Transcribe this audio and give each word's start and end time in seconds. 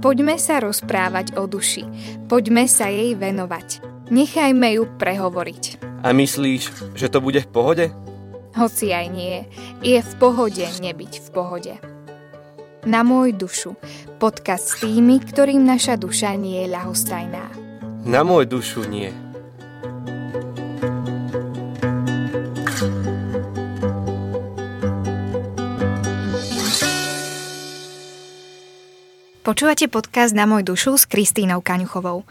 Poďme 0.00 0.40
sa 0.40 0.64
rozprávať 0.64 1.36
o 1.36 1.44
duši. 1.44 1.84
Poďme 2.24 2.64
sa 2.64 2.88
jej 2.88 3.12
venovať. 3.12 3.84
Nechajme 4.08 4.80
ju 4.80 4.88
prehovoriť. 4.96 5.84
A 6.00 6.16
myslíš, 6.16 6.96
že 6.96 7.12
to 7.12 7.20
bude 7.20 7.44
v 7.44 7.52
pohode? 7.52 7.84
Hoci 8.56 8.96
aj 8.96 9.06
nie, 9.12 9.44
je 9.84 10.00
v 10.00 10.12
pohode 10.16 10.64
nebyť 10.64 11.12
v 11.20 11.28
pohode. 11.30 11.74
Na 12.88 13.04
môj 13.04 13.36
dušu. 13.36 13.76
Podcast 14.16 14.72
s 14.72 14.80
tými, 14.80 15.20
ktorým 15.20 15.68
naša 15.68 16.00
duša 16.00 16.32
nie 16.32 16.64
je 16.64 16.72
ľahostajná. 16.72 17.44
Na 18.08 18.24
môj 18.24 18.48
dušu 18.48 18.88
nie. 18.88 19.12
Počúvate 29.50 29.90
podcast 29.90 30.30
Na 30.30 30.46
môj 30.46 30.62
dušu 30.62 30.94
s 30.94 31.10
Kristínou 31.10 31.58
Kaňuchovou. 31.58 32.22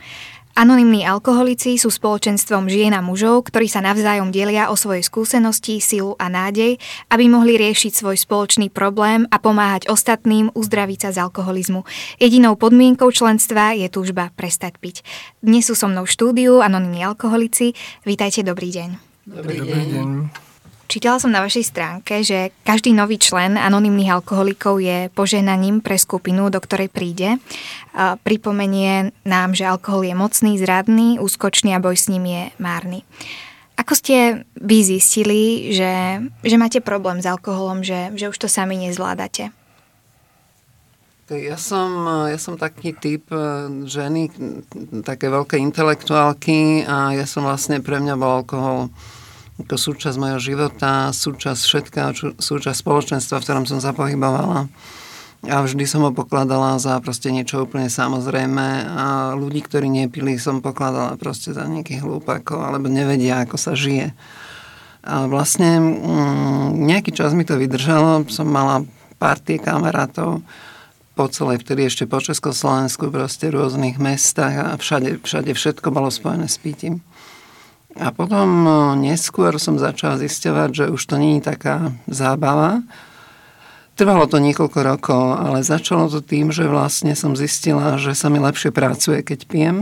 Anonymní 0.55 1.03
alkoholici 1.03 1.75
sú 1.75 1.91
spoločenstvom 1.91 2.71
žien 2.71 2.95
a 2.95 3.03
mužov, 3.03 3.51
ktorí 3.51 3.67
sa 3.67 3.83
navzájom 3.83 4.31
delia 4.31 4.71
o 4.71 4.79
svoje 4.79 5.03
skúsenosti, 5.03 5.83
silu 5.83 6.15
a 6.15 6.31
nádej, 6.31 6.79
aby 7.11 7.27
mohli 7.27 7.59
riešiť 7.59 7.91
svoj 7.91 8.15
spoločný 8.15 8.71
problém 8.71 9.27
a 9.27 9.35
pomáhať 9.35 9.91
ostatným 9.91 10.55
uzdraviť 10.55 10.99
sa 11.03 11.09
z 11.11 11.27
alkoholizmu. 11.27 11.83
Jedinou 12.23 12.55
podmienkou 12.55 13.11
členstva 13.11 13.75
je 13.75 13.91
túžba 13.91 14.31
prestať 14.39 14.79
piť. 14.79 15.03
Dnes 15.43 15.67
sú 15.67 15.75
so 15.75 15.91
mnou 15.91 16.07
v 16.07 16.15
štúdiu 16.15 16.63
anonymní 16.63 17.03
alkoholici. 17.03 17.75
Vítajte, 18.07 18.47
dobrý 18.47 18.71
deň. 18.71 18.89
Dobrý, 19.27 19.59
dobrý 19.59 19.83
deň. 19.91 20.47
Čítala 20.89 21.21
som 21.21 21.29
na 21.29 21.45
vašej 21.45 21.69
stránke, 21.69 22.25
že 22.25 22.49
každý 22.65 22.97
nový 22.97 23.21
člen 23.21 23.61
anonymných 23.61 24.09
alkoholikov 24.09 24.81
je 24.81 25.13
požehnaním 25.13 25.85
pre 25.85 26.01
skupinu, 26.01 26.49
do 26.49 26.57
ktorej 26.57 26.89
príde. 26.89 27.37
Pripomenie 28.25 29.13
nám, 29.21 29.53
že 29.53 29.69
alkohol 29.69 30.09
je 30.09 30.17
mocný, 30.17 30.57
zradný, 30.57 31.21
úskočný 31.21 31.77
a 31.77 31.83
boj 31.83 31.93
s 31.93 32.09
ním 32.09 32.25
je 32.25 32.43
márny. 32.57 33.05
Ako 33.77 33.93
ste 33.93 34.49
vy 34.57 34.81
zistili, 34.81 35.69
že, 35.77 36.25
že 36.41 36.55
máte 36.57 36.81
problém 36.81 37.21
s 37.21 37.29
alkoholom, 37.29 37.85
že, 37.85 38.09
že 38.17 38.25
už 38.25 38.41
to 38.41 38.49
sami 38.49 38.73
nezvládate? 38.81 39.53
Ja 41.29 41.57
som, 41.61 42.09
ja 42.25 42.41
som 42.41 42.57
taký 42.57 42.97
typ 42.97 43.29
e, 43.29 43.37
ženy, 43.85 44.33
také 45.05 45.29
veľké 45.29 45.61
intelektuálky 45.61 46.89
a 46.89 47.13
ja 47.13 47.29
som 47.29 47.45
vlastne, 47.45 47.77
pre 47.85 48.01
mňa 48.01 48.17
bol 48.17 48.41
alkohol 48.41 48.89
ako 49.65 49.75
súčasť 49.75 50.15
mojho 50.15 50.39
života, 50.39 51.11
súčasť 51.11 51.61
všetkého, 51.61 52.09
súčasť 52.39 52.77
spoločenstva, 52.79 53.39
v 53.39 53.45
ktorom 53.45 53.65
som 53.67 53.83
sa 53.83 53.91
pohybovala. 53.91 54.71
A 55.47 55.63
vždy 55.63 55.87
som 55.87 56.03
ho 56.03 56.11
pokladala 56.11 56.75
za 56.83 56.99
proste 56.99 57.31
niečo 57.31 57.63
úplne 57.63 57.87
samozrejme 57.87 58.65
a 58.91 59.05
ľudí, 59.39 59.63
ktorí 59.63 59.87
nepili, 59.87 60.35
som 60.35 60.59
pokladala 60.59 61.15
proste 61.15 61.55
za 61.55 61.63
nejakých 61.63 62.03
hlúpakov 62.03 62.59
alebo 62.59 62.91
nevedia, 62.91 63.47
ako 63.47 63.55
sa 63.55 63.71
žije. 63.71 64.11
A 64.99 65.31
vlastne 65.31 65.79
mm, 65.79 66.75
nejaký 66.75 67.15
čas 67.15 67.31
mi 67.31 67.47
to 67.47 67.55
vydržalo, 67.55 68.27
som 68.27 68.51
mala 68.51 68.83
partie 69.15 69.55
kamarátov 69.63 70.43
po 71.15 71.27
celej, 71.31 71.63
vtedy 71.63 71.87
ešte 71.87 72.03
po 72.07 72.19
Československu, 72.19 73.07
proste 73.07 73.51
v 73.51 73.59
rôznych 73.59 73.95
mestách 73.99 74.55
a 74.55 74.75
všade, 74.75 75.23
všade 75.23 75.51
všetko 75.51 75.87
bolo 75.91 76.11
spojené 76.11 76.47
s 76.47 76.59
pitím. 76.59 76.99
A 77.99 78.15
potom 78.15 78.63
no, 78.63 78.95
neskôr 78.95 79.59
som 79.59 79.75
začala 79.75 80.15
zisťovať, 80.23 80.69
že 80.71 80.85
už 80.87 81.01
to 81.03 81.19
nie 81.19 81.37
je 81.37 81.51
taká 81.51 81.91
zábava. 82.07 82.79
Trvalo 83.99 84.23
to 84.31 84.39
niekoľko 84.39 84.79
rokov, 84.79 85.23
ale 85.35 85.67
začalo 85.67 86.07
to 86.07 86.23
tým, 86.23 86.55
že 86.55 86.63
vlastne 86.63 87.11
som 87.11 87.35
zistila, 87.35 87.99
že 87.99 88.15
sa 88.15 88.31
mi 88.31 88.39
lepšie 88.39 88.71
pracuje, 88.71 89.19
keď 89.19 89.39
pijem. 89.51 89.77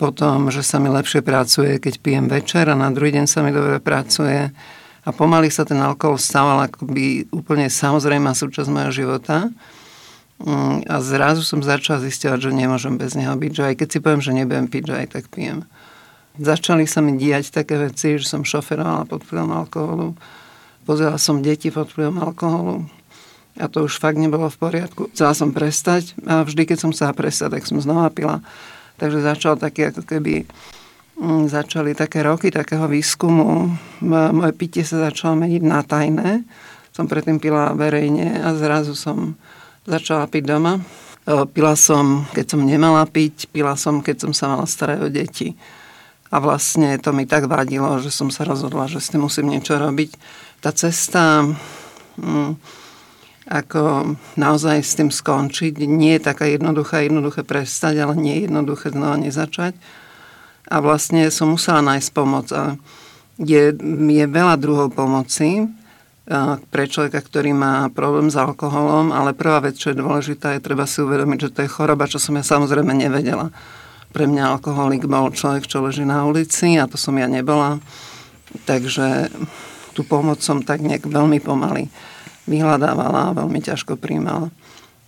Potom, 0.00 0.48
že 0.48 0.64
sa 0.64 0.80
mi 0.80 0.88
lepšie 0.88 1.20
pracuje, 1.20 1.76
keď 1.76 2.00
pijem 2.00 2.26
večer 2.32 2.64
a 2.72 2.76
na 2.76 2.88
druhý 2.88 3.12
deň 3.12 3.28
sa 3.28 3.44
mi 3.44 3.52
dobre 3.52 3.76
pracuje. 3.76 4.48
A 5.04 5.08
pomaly 5.12 5.52
sa 5.52 5.68
ten 5.68 5.76
alkohol 5.76 6.16
stával 6.16 6.64
akoby 6.64 7.28
úplne 7.28 7.68
samozrejmá 7.68 8.32
súčasť 8.32 8.72
mojho 8.72 8.92
života. 9.04 9.52
Mm, 10.40 10.88
a 10.88 10.96
zrazu 11.04 11.44
som 11.44 11.60
začala 11.60 12.00
zistiať, 12.00 12.48
že 12.48 12.56
nemôžem 12.56 12.96
bez 12.96 13.12
neho 13.12 13.36
byť, 13.36 13.52
že 13.52 13.62
aj 13.68 13.74
keď 13.84 13.88
si 13.92 13.98
poviem, 14.00 14.22
že 14.24 14.32
nebudem 14.32 14.66
piť, 14.72 14.84
že 14.88 14.94
aj 14.96 15.08
tak 15.12 15.24
pijem 15.28 15.68
začali 16.38 16.84
sa 16.88 17.00
mi 17.00 17.16
diať 17.16 17.52
také 17.52 17.76
veci, 17.76 18.16
že 18.20 18.26
som 18.28 18.46
šoferovala 18.46 19.08
pod 19.08 19.24
vplyvom 19.24 19.52
alkoholu. 19.52 20.16
Pozerala 20.86 21.18
som 21.18 21.42
deti 21.42 21.74
pod 21.74 21.90
vplyvom 21.90 22.22
alkoholu. 22.22 22.86
A 23.56 23.72
to 23.72 23.88
už 23.88 23.96
fakt 23.96 24.20
nebolo 24.20 24.52
v 24.52 24.60
poriadku. 24.60 25.08
Chcela 25.16 25.32
som 25.32 25.50
prestať 25.50 26.12
a 26.28 26.44
vždy, 26.44 26.68
keď 26.68 26.78
som 26.78 26.90
chcela 26.92 27.16
prestať, 27.16 27.56
tak 27.56 27.64
som 27.64 27.80
znova 27.80 28.12
pila. 28.12 28.44
Takže 29.00 29.24
začal 29.24 29.56
také 29.56 29.88
ako 29.88 30.04
keby 30.04 30.44
mm, 31.16 31.48
začali 31.48 31.96
také 31.96 32.20
roky 32.20 32.52
takého 32.52 32.84
výskumu. 32.84 33.72
Moje 34.04 34.52
pitie 34.56 34.84
sa 34.84 35.08
začalo 35.08 35.40
meniť 35.40 35.62
na 35.64 35.80
tajné. 35.80 36.44
Som 36.92 37.08
predtým 37.08 37.40
pila 37.40 37.72
verejne 37.72 38.40
a 38.44 38.52
zrazu 38.56 38.92
som 38.92 39.36
začala 39.88 40.28
piť 40.28 40.52
doma. 40.52 40.80
Pila 41.26 41.74
som, 41.74 42.28
keď 42.30 42.56
som 42.56 42.60
nemala 42.62 43.02
piť, 43.08 43.50
pila 43.50 43.74
som, 43.74 44.04
keď 44.04 44.28
som 44.28 44.32
sa 44.36 44.52
mala 44.52 44.68
starať 44.68 44.98
o 45.00 45.08
deti. 45.08 45.56
A 46.36 46.40
vlastne 46.44 47.00
to 47.00 47.16
mi 47.16 47.24
tak 47.24 47.48
vadilo, 47.48 47.96
že 47.96 48.12
som 48.12 48.28
sa 48.28 48.44
rozhodla, 48.44 48.92
že 48.92 49.00
s 49.00 49.08
tým 49.08 49.24
musím 49.24 49.48
niečo 49.48 49.80
robiť. 49.80 50.12
Tá 50.60 50.68
cesta, 50.68 51.48
hm, 52.20 52.60
ako 53.48 54.12
naozaj 54.36 54.84
s 54.84 55.00
tým 55.00 55.08
skončiť, 55.08 55.88
nie 55.88 56.20
je 56.20 56.28
taká 56.28 56.44
jednoduchá, 56.44 57.00
jednoduché 57.00 57.40
prestať, 57.40 58.04
ale 58.04 58.20
nie 58.20 58.36
je 58.36 58.52
jednoduché 58.52 58.92
znova 58.92 59.16
nezačať. 59.16 59.80
A 60.68 60.76
vlastne 60.84 61.24
som 61.32 61.56
musela 61.56 61.80
nájsť 61.80 62.10
pomoc. 62.12 62.52
A 62.52 62.76
je, 63.40 63.72
je 64.12 64.24
veľa 64.28 64.60
druhov 64.60 64.92
pomoci 64.92 65.72
pre 66.68 66.84
človeka, 66.84 67.22
ktorý 67.22 67.56
má 67.56 67.88
problém 67.94 68.28
s 68.28 68.36
alkoholom, 68.36 69.08
ale 69.08 69.32
prvá 69.32 69.64
vec, 69.64 69.80
čo 69.80 69.94
je 69.94 70.02
dôležitá, 70.04 70.52
je 70.52 70.60
treba 70.60 70.84
si 70.84 71.00
uvedomiť, 71.00 71.48
že 71.48 71.52
to 71.54 71.60
je 71.64 71.70
choroba, 71.70 72.10
čo 72.10 72.20
som 72.20 72.36
ja 72.36 72.44
samozrejme 72.44 72.92
nevedela. 72.92 73.54
Pre 74.16 74.24
mňa 74.24 74.56
alkoholik 74.56 75.04
bol 75.04 75.28
človek, 75.28 75.68
čo 75.68 75.84
leží 75.84 76.08
na 76.08 76.24
ulici 76.24 76.80
a 76.80 76.88
to 76.88 76.96
som 76.96 77.12
ja 77.20 77.28
nebola. 77.28 77.76
Takže 78.64 79.28
tú 79.92 80.08
pomoc 80.08 80.40
som 80.40 80.64
tak 80.64 80.80
nejak 80.80 81.04
veľmi 81.04 81.36
pomaly 81.44 81.92
vyhľadávala 82.48 83.28
a 83.28 83.36
veľmi 83.36 83.60
ťažko 83.60 84.00
príjmala. 84.00 84.48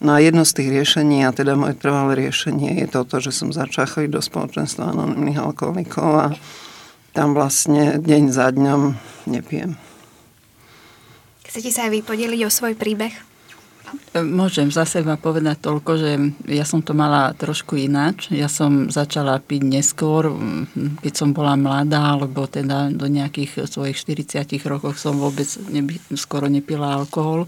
No 0.05 0.13
a 0.13 0.21
jedno 0.21 0.45
z 0.45 0.61
tých 0.61 0.69
riešení, 0.77 1.25
a 1.25 1.33
teda 1.33 1.57
moje 1.57 1.81
trvalé 1.81 2.29
riešenie 2.29 2.85
je 2.85 2.87
toto, 2.93 3.17
že 3.17 3.33
som 3.33 3.49
začala 3.49 3.89
chodiť 3.89 4.13
do 4.13 4.21
spoločenstva 4.21 4.93
anonimných 4.93 5.41
alkoholikov 5.41 6.11
a 6.13 6.27
tam 7.17 7.33
vlastne 7.33 7.97
deň 7.97 8.23
za 8.29 8.53
dňom 8.53 8.93
nepijem. 9.25 9.81
Chcete 11.49 11.73
sa 11.73 11.89
aj 11.89 11.97
vy 11.97 12.01
podeliť 12.05 12.41
o 12.45 12.53
svoj 12.53 12.77
príbeh? 12.77 13.28
Môžem 14.19 14.73
za 14.73 14.83
seba 14.89 15.15
povedať 15.15 15.63
toľko, 15.63 15.91
že 15.97 16.11
ja 16.51 16.65
som 16.67 16.83
to 16.83 16.97
mala 16.97 17.31
trošku 17.37 17.79
ináč. 17.79 18.33
Ja 18.35 18.51
som 18.51 18.91
začala 18.91 19.39
piť 19.39 19.63
neskôr, 19.63 20.33
keď 21.05 21.13
som 21.15 21.31
bola 21.31 21.55
mladá, 21.55 22.17
alebo 22.19 22.49
teda 22.49 22.91
do 22.91 23.07
nejakých 23.07 23.69
svojich 23.69 23.97
40 23.97 24.59
rokov 24.67 24.99
som 24.99 25.17
vôbec 25.17 25.47
neby, 25.71 26.01
skoro 26.19 26.51
nepila 26.51 26.99
alkohol. 26.99 27.47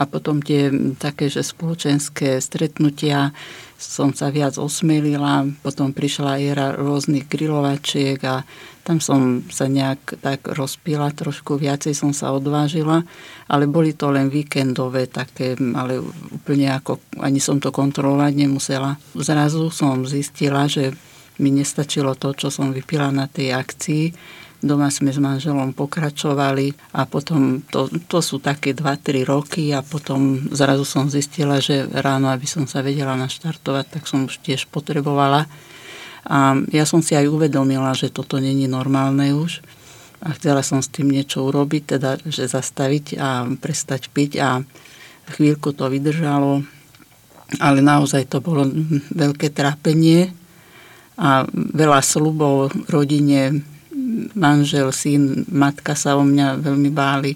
A 0.00 0.08
potom 0.08 0.40
tie 0.40 0.72
také, 0.96 1.28
že 1.28 1.44
spoločenské 1.44 2.40
stretnutia 2.40 3.36
som 3.80 4.12
sa 4.12 4.28
viac 4.28 4.60
osmelila, 4.60 5.48
potom 5.64 5.96
prišla 5.96 6.36
era 6.36 6.76
rôznych 6.76 7.24
grilovačiek 7.32 8.20
a 8.28 8.44
tam 8.84 9.00
som 9.00 9.40
sa 9.48 9.72
nejak 9.72 10.20
tak 10.20 10.52
rozpila, 10.52 11.08
trošku 11.16 11.56
viacej 11.56 11.96
som 11.96 12.12
sa 12.12 12.36
odvážila, 12.36 13.00
ale 13.48 13.64
boli 13.64 13.96
to 13.96 14.12
len 14.12 14.28
víkendové 14.28 15.08
také, 15.08 15.56
ale 15.56 16.00
úplne 16.28 16.76
ako 16.76 17.00
ani 17.24 17.40
som 17.40 17.56
to 17.56 17.72
kontrolovať 17.72 18.32
nemusela. 18.36 19.00
Zrazu 19.16 19.72
som 19.72 20.04
zistila, 20.04 20.68
že 20.68 20.92
mi 21.40 21.48
nestačilo 21.48 22.20
to, 22.20 22.36
čo 22.36 22.52
som 22.52 22.76
vypila 22.76 23.08
na 23.08 23.24
tej 23.24 23.56
akcii. 23.56 24.04
Doma 24.60 24.92
sme 24.92 25.08
s 25.08 25.16
manželom 25.16 25.72
pokračovali 25.72 26.92
a 26.92 27.08
potom 27.08 27.64
to, 27.64 27.88
to 28.04 28.20
sú 28.20 28.44
také 28.44 28.76
2-3 28.76 29.24
roky 29.24 29.72
a 29.72 29.80
potom 29.80 30.52
zrazu 30.52 30.84
som 30.84 31.08
zistila, 31.08 31.64
že 31.64 31.88
ráno, 31.88 32.28
aby 32.28 32.44
som 32.44 32.68
sa 32.68 32.84
vedela 32.84 33.16
naštartovať, 33.16 33.84
tak 33.88 34.04
som 34.04 34.28
už 34.28 34.36
tiež 34.44 34.68
potrebovala. 34.68 35.48
A 36.28 36.60
ja 36.68 36.84
som 36.84 37.00
si 37.00 37.16
aj 37.16 37.32
uvedomila, 37.32 37.96
že 37.96 38.12
toto 38.12 38.36
není 38.36 38.68
normálne 38.68 39.32
už 39.32 39.64
a 40.20 40.36
chcela 40.36 40.60
som 40.60 40.84
s 40.84 40.92
tým 40.92 41.08
niečo 41.08 41.40
urobiť, 41.48 41.96
teda, 41.96 42.20
že 42.28 42.44
zastaviť 42.44 43.16
a 43.16 43.48
prestať 43.56 44.12
piť 44.12 44.32
a 44.44 44.60
chvíľku 45.32 45.72
to 45.72 45.88
vydržalo, 45.88 46.60
ale 47.56 47.78
naozaj 47.80 48.28
to 48.28 48.44
bolo 48.44 48.68
veľké 49.16 49.48
trápenie 49.56 50.36
a 51.16 51.48
veľa 51.52 52.04
slubov 52.04 52.68
rodine, 52.92 53.64
manžel, 54.34 54.90
syn, 54.90 55.46
matka 55.50 55.94
sa 55.94 56.18
o 56.18 56.22
mňa 56.22 56.60
veľmi 56.60 56.90
báli 56.90 57.32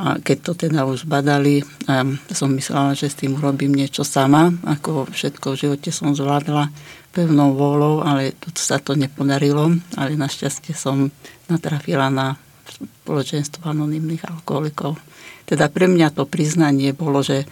A 0.00 0.16
keď 0.16 0.38
to 0.40 0.52
teda 0.56 0.88
už 0.88 1.04
badali, 1.04 1.60
a 1.84 2.06
som 2.32 2.48
myslela, 2.56 2.96
že 2.96 3.12
s 3.12 3.20
tým 3.20 3.36
urobím 3.36 3.76
niečo 3.76 4.00
sama, 4.00 4.48
ako 4.64 5.12
všetko 5.12 5.52
v 5.52 5.60
živote 5.66 5.90
som 5.92 6.16
zvládla 6.16 6.72
pevnou 7.12 7.52
vôľou, 7.52 8.00
ale 8.00 8.32
to 8.32 8.48
sa 8.56 8.80
to 8.80 8.96
nepodarilo, 8.96 9.76
ale 10.00 10.16
našťastie 10.16 10.72
som 10.72 11.12
natrafila 11.52 12.08
na 12.08 12.40
spoločenstvo 12.70 13.66
anonimných 13.68 14.24
alkoholikov. 14.24 14.96
Teda 15.44 15.68
pre 15.68 15.84
mňa 15.84 16.16
to 16.16 16.24
priznanie 16.24 16.96
bolo, 16.96 17.20
že 17.20 17.44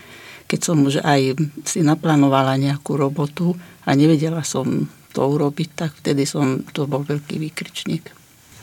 keď 0.48 0.60
som 0.64 0.80
už 0.88 1.04
aj 1.04 1.36
si 1.68 1.84
naplánovala 1.84 2.56
nejakú 2.56 2.96
robotu 2.96 3.52
a 3.84 3.92
nevedela 3.92 4.40
som 4.40 4.88
to 5.12 5.20
urobiť, 5.20 5.68
tak 5.76 5.90
vtedy 6.00 6.24
som, 6.24 6.64
to 6.72 6.88
bol 6.88 7.04
veľký 7.04 7.36
výkričník. 7.36 8.17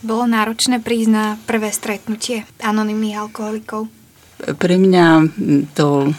Bolo 0.06 0.30
náročné 0.30 0.78
prísť 0.78 1.10
na 1.10 1.34
prvé 1.50 1.74
stretnutie 1.74 2.46
anonimných 2.62 3.26
alkoholikov? 3.26 3.90
Pre 4.38 4.76
mňa 4.78 5.06
to 5.74 6.14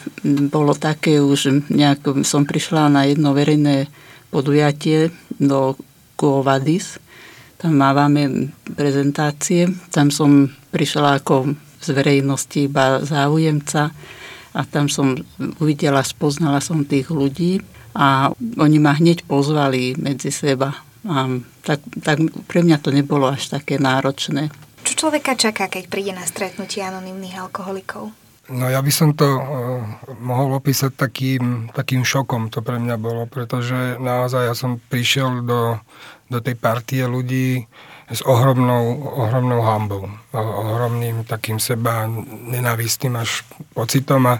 bolo 0.51 0.75
také 0.75 1.23
už, 1.23 1.71
nejak 1.71 2.03
som 2.27 2.43
prišla 2.43 2.91
na 2.91 3.07
jedno 3.07 3.31
verejné 3.31 3.87
podujatie 4.27 5.15
do 5.39 5.79
Kuovadis. 6.19 6.99
Tam 7.55 7.79
mávame 7.79 8.51
prezentácie. 8.75 9.71
Tam 9.87 10.11
som 10.11 10.51
prišla 10.75 11.23
ako 11.23 11.55
z 11.79 11.87
verejnosti 11.95 12.67
iba 12.67 12.99
záujemca 12.99 13.95
a 14.51 14.61
tam 14.67 14.91
som 14.91 15.15
uvidela, 15.63 16.03
spoznala 16.03 16.59
som 16.59 16.83
tých 16.83 17.07
ľudí 17.07 17.63
a 17.95 18.35
oni 18.35 18.77
ma 18.83 18.99
hneď 18.99 19.23
pozvali 19.23 19.95
medzi 19.95 20.33
seba. 20.33 20.86
A 21.07 21.39
tak, 21.63 21.79
tak 22.03 22.19
pre 22.51 22.61
mňa 22.61 22.77
to 22.83 22.91
nebolo 22.91 23.31
až 23.31 23.55
také 23.55 23.79
náročné. 23.79 24.51
Čo 24.83 25.07
človeka 25.07 25.39
čaká, 25.39 25.71
keď 25.71 25.87
príde 25.87 26.11
na 26.11 26.27
stretnutie 26.27 26.83
anonimných 26.83 27.39
alkoholikov? 27.39 28.11
No 28.47 28.71
ja 28.71 28.79
by 28.79 28.91
som 28.91 29.11
to 29.11 29.27
uh, 29.27 29.43
mohol 30.23 30.55
opísať 30.55 30.95
takým, 30.95 31.67
takým 31.75 32.07
šokom, 32.07 32.47
to 32.47 32.63
pre 32.63 32.79
mňa 32.79 32.95
bolo, 32.95 33.27
pretože 33.27 33.99
naozaj 33.99 34.47
ja 34.47 34.55
som 34.55 34.79
prišiel 34.79 35.43
do, 35.43 35.75
do 36.31 36.39
tej 36.39 36.55
partie 36.55 37.03
ľudí, 37.03 37.67
s 38.07 38.23
ohromnou, 38.23 39.03
ohromnou 39.19 39.59
hambou, 39.67 40.07
ohromným 40.31 41.27
takým 41.27 41.59
seba 41.59 42.07
nenávistným 42.47 43.19
až 43.19 43.43
pocitom 43.75 44.23
a 44.31 44.39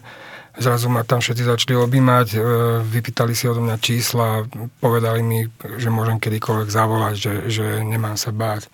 zrazu 0.58 0.90
ma 0.90 1.06
tam 1.06 1.22
všetci 1.22 1.44
začali 1.44 1.74
objímať, 1.78 2.28
e, 2.34 2.38
vypýtali 2.84 3.34
si 3.38 3.46
odo 3.50 3.62
mňa 3.62 3.78
čísla, 3.78 4.46
povedali 4.82 5.22
mi, 5.22 5.40
že 5.78 5.90
môžem 5.90 6.18
kedykoľvek 6.18 6.70
zavolať, 6.70 7.16
že, 7.16 7.34
že 7.50 7.66
nemám 7.82 8.18
sa 8.18 8.34
báť. 8.34 8.70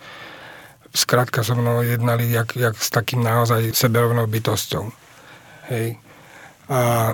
Skrátka 0.94 1.42
so 1.42 1.58
mnou 1.58 1.82
jednali 1.82 2.30
jak, 2.30 2.54
jak 2.56 2.76
s 2.78 2.90
takým 2.94 3.26
naozaj 3.26 3.74
seberovnou 3.74 4.30
bytosťou. 4.30 4.86
Hej. 5.74 5.98
A 6.70 7.12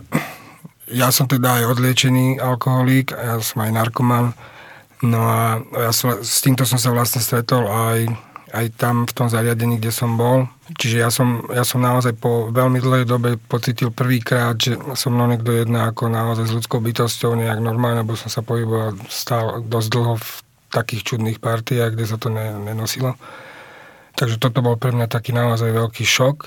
ja 0.89 1.09
som 1.13 1.29
teda 1.29 1.63
aj 1.63 1.77
odliečený 1.77 2.43
alkoholík, 2.43 3.13
ja 3.13 3.39
som 3.39 3.63
aj 3.63 3.71
narkoman, 3.71 4.33
No 4.99 5.31
a 5.31 5.63
ja 5.63 5.91
som, 5.95 6.19
s 6.19 6.43
týmto 6.43 6.67
som 6.67 6.75
sa 6.75 6.91
vlastne 6.91 7.23
stretol 7.23 7.71
aj, 7.71 8.11
aj 8.53 8.65
tam 8.77 9.05
v 9.05 9.15
tom 9.15 9.27
zariadení, 9.29 9.77
kde 9.77 9.93
som 9.93 10.17
bol. 10.17 10.49
Čiže 10.75 10.97
ja 11.01 11.09
som, 11.09 11.45
ja 11.49 11.65
som 11.65 11.81
naozaj 11.81 12.17
po 12.17 12.53
veľmi 12.53 12.77
dlhej 12.81 13.05
dobe 13.05 13.37
pocitil 13.37 13.89
prvýkrát, 13.89 14.57
že 14.57 14.77
som 14.93 15.13
mnou 15.13 15.29
niekto 15.29 15.49
jedná 15.53 15.89
ako 15.89 16.09
naozaj 16.09 16.45
s 16.49 16.55
ľudskou 16.55 16.81
bytosťou 16.81 17.33
nejak 17.37 17.59
normálne, 17.61 18.05
lebo 18.05 18.13
som 18.13 18.29
sa 18.29 18.45
pohyboval 18.45 18.97
stál 19.09 19.65
dosť 19.65 19.87
dlho 19.89 20.13
v 20.17 20.29
takých 20.69 21.01
čudných 21.13 21.41
partiách, 21.41 21.97
kde 21.97 22.05
sa 22.05 22.17
to 22.21 22.29
ne, 22.29 22.53
nenosilo. 22.61 23.17
Takže 24.13 24.37
toto 24.37 24.61
bol 24.61 24.77
pre 24.77 24.93
mňa 24.93 25.09
taký 25.09 25.33
naozaj 25.33 25.73
veľký 25.73 26.05
šok 26.05 26.37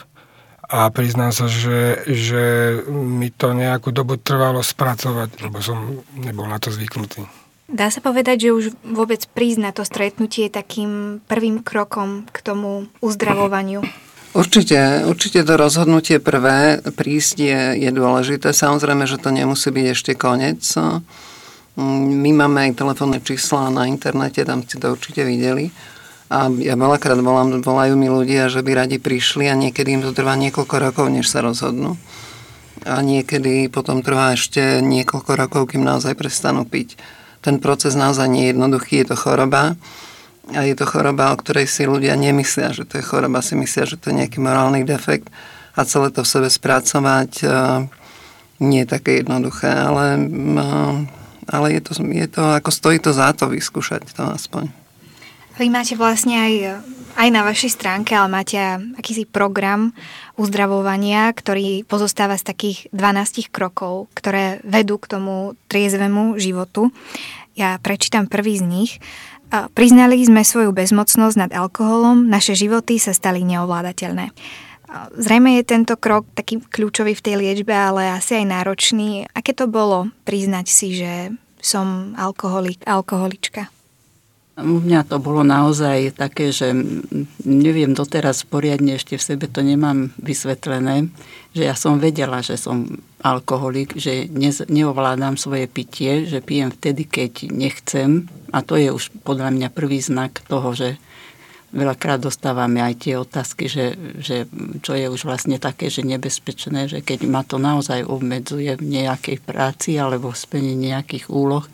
a 0.72 0.88
priznám 0.94 1.34
sa, 1.34 1.50
že, 1.50 2.06
že 2.06 2.44
mi 2.88 3.28
to 3.34 3.52
nejakú 3.52 3.90
dobu 3.90 4.16
trvalo 4.16 4.62
spracovať, 4.62 5.42
lebo 5.42 5.58
som 5.58 6.00
nebol 6.14 6.46
na 6.46 6.62
to 6.62 6.70
zvyknutý. 6.70 7.41
Dá 7.72 7.88
sa 7.88 8.04
povedať, 8.04 8.44
že 8.44 8.50
už 8.52 8.64
vôbec 8.84 9.24
prísť 9.32 9.60
na 9.64 9.72
to 9.72 9.80
stretnutie 9.88 10.44
je 10.44 10.52
takým 10.52 11.24
prvým 11.24 11.64
krokom 11.64 12.28
k 12.28 12.44
tomu 12.44 12.92
uzdravovaniu? 13.00 13.80
Určite, 14.36 15.08
určite 15.08 15.40
to 15.40 15.56
rozhodnutie 15.56 16.20
prvé 16.20 16.84
prísť 16.84 17.36
je, 17.40 17.60
je 17.80 17.90
dôležité. 17.92 18.52
Samozrejme, 18.52 19.08
že 19.08 19.16
to 19.16 19.32
nemusí 19.32 19.72
byť 19.72 19.86
ešte 19.88 20.12
koniec. 20.20 20.60
My 21.80 22.30
máme 22.36 22.68
aj 22.68 22.76
telefónne 22.76 23.24
čísla 23.24 23.72
na 23.72 23.88
internete, 23.88 24.44
tam 24.44 24.60
ste 24.68 24.76
to 24.76 24.92
určite 24.92 25.24
videli. 25.24 25.72
A 26.28 26.52
ja 26.52 26.76
veľakrát 26.76 27.16
volám, 27.24 27.64
volajú 27.64 27.96
mi 27.96 28.12
ľudia, 28.12 28.52
že 28.52 28.60
by 28.60 28.84
radi 28.84 29.00
prišli 29.00 29.48
a 29.48 29.56
niekedy 29.56 29.96
im 29.96 30.04
to 30.04 30.12
trvá 30.12 30.36
niekoľko 30.36 30.76
rokov, 30.76 31.08
než 31.08 31.24
sa 31.24 31.40
rozhodnú. 31.40 31.96
A 32.84 33.00
niekedy 33.00 33.72
potom 33.72 34.04
trvá 34.04 34.36
ešte 34.36 34.84
niekoľko 34.84 35.32
rokov, 35.40 35.72
kým 35.72 35.88
naozaj 35.88 36.12
prestanú 36.20 36.68
piť 36.68 37.00
ten 37.42 37.58
proces 37.58 37.98
naozaj 37.98 38.30
nie 38.30 38.46
je 38.46 38.50
jednoduchý, 38.54 39.02
je 39.02 39.06
to 39.12 39.16
choroba. 39.18 39.74
A 40.54 40.60
je 40.66 40.74
to 40.74 40.86
choroba, 40.86 41.34
o 41.34 41.38
ktorej 41.38 41.70
si 41.70 41.86
ľudia 41.86 42.14
nemyslia, 42.18 42.74
že 42.74 42.86
to 42.86 42.98
je 42.98 43.04
choroba, 43.06 43.42
si 43.42 43.58
myslia, 43.58 43.86
že 43.86 43.98
to 43.98 44.10
je 44.10 44.22
nejaký 44.22 44.38
morálny 44.42 44.82
defekt 44.82 45.30
a 45.74 45.86
celé 45.86 46.10
to 46.10 46.26
v 46.26 46.32
sebe 46.34 46.48
spracovať 46.50 47.32
e, 47.42 47.46
nie 48.58 48.82
je 48.82 48.90
také 48.90 49.22
jednoduché, 49.22 49.70
ale, 49.70 50.18
e, 50.18 50.64
ale 51.46 51.66
je, 51.78 51.80
to, 51.80 51.92
je 52.02 52.26
to, 52.26 52.42
ako 52.58 52.70
stojí 52.74 52.98
to 52.98 53.14
za 53.14 53.30
to 53.32 53.48
vyskúšať 53.48 54.02
to 54.12 54.22
aspoň. 54.34 54.81
Vy 55.60 55.68
máte 55.68 55.94
vlastne 55.94 56.34
aj, 56.40 56.54
aj 57.14 57.28
na 57.28 57.44
vašej 57.44 57.76
stránke, 57.76 58.16
ale 58.16 58.32
máte 58.32 58.56
akýsi 58.98 59.28
program 59.28 59.92
uzdravovania, 60.40 61.28
ktorý 61.30 61.84
pozostáva 61.84 62.40
z 62.40 62.48
takých 62.50 62.78
12 62.90 63.52
krokov, 63.52 64.08
ktoré 64.16 64.64
vedú 64.64 64.96
k 64.96 65.12
tomu 65.12 65.54
triezvemu 65.68 66.40
životu. 66.40 66.88
Ja 67.52 67.76
prečítam 67.78 68.26
prvý 68.32 68.58
z 68.58 68.64
nich. 68.64 68.92
Priznali 69.76 70.24
sme 70.24 70.40
svoju 70.40 70.72
bezmocnosť 70.72 71.36
nad 71.36 71.52
alkoholom, 71.52 72.24
naše 72.24 72.56
životy 72.56 72.96
sa 72.96 73.12
stali 73.12 73.44
neovládateľné. 73.44 74.32
Zrejme 75.12 75.60
je 75.60 75.68
tento 75.68 76.00
krok 76.00 76.24
taký 76.32 76.64
kľúčový 76.64 77.12
v 77.12 77.24
tej 77.24 77.34
liečbe, 77.36 77.76
ale 77.76 78.08
asi 78.08 78.40
aj 78.40 78.46
náročný. 78.48 79.28
Aké 79.36 79.52
to 79.52 79.68
bolo 79.68 80.08
priznať 80.24 80.66
si, 80.72 80.96
že 80.96 81.36
som 81.60 82.16
alkoholik, 82.16 82.80
alkoholička? 82.88 83.68
U 84.52 84.84
mňa 84.84 85.08
to 85.08 85.16
bolo 85.16 85.40
naozaj 85.40 86.12
také, 86.12 86.52
že 86.52 86.76
neviem 87.40 87.96
doteraz 87.96 88.44
poriadne, 88.44 89.00
ešte 89.00 89.16
v 89.16 89.24
sebe 89.24 89.46
to 89.48 89.64
nemám 89.64 90.12
vysvetlené, 90.20 91.08
že 91.56 91.64
ja 91.64 91.72
som 91.72 91.96
vedela, 91.96 92.44
že 92.44 92.60
som 92.60 93.00
alkoholik, 93.24 93.96
že 93.96 94.28
ne, 94.28 94.52
neovládam 94.52 95.40
svoje 95.40 95.64
pitie, 95.72 96.28
že 96.28 96.44
pijem 96.44 96.68
vtedy, 96.68 97.08
keď 97.08 97.48
nechcem. 97.48 98.28
A 98.52 98.60
to 98.60 98.76
je 98.76 98.92
už 98.92 99.08
podľa 99.24 99.56
mňa 99.56 99.68
prvý 99.72 100.04
znak 100.04 100.44
toho, 100.44 100.76
že 100.76 101.00
veľakrát 101.72 102.20
dostávame 102.20 102.84
aj 102.84 102.94
tie 103.08 103.14
otázky, 103.16 103.64
že, 103.72 103.96
že 104.20 104.44
čo 104.84 104.92
je 104.92 105.08
už 105.08 105.24
vlastne 105.24 105.56
také, 105.56 105.88
že 105.88 106.04
nebezpečné, 106.04 106.92
že 106.92 107.00
keď 107.00 107.24
ma 107.24 107.40
to 107.40 107.56
naozaj 107.56 108.04
obmedzuje 108.04 108.76
v 108.76 108.84
nejakej 109.00 109.40
práci 109.40 109.96
alebo 109.96 110.28
v 110.28 110.42
splnení 110.44 110.92
nejakých 110.92 111.32
úloh, 111.32 111.64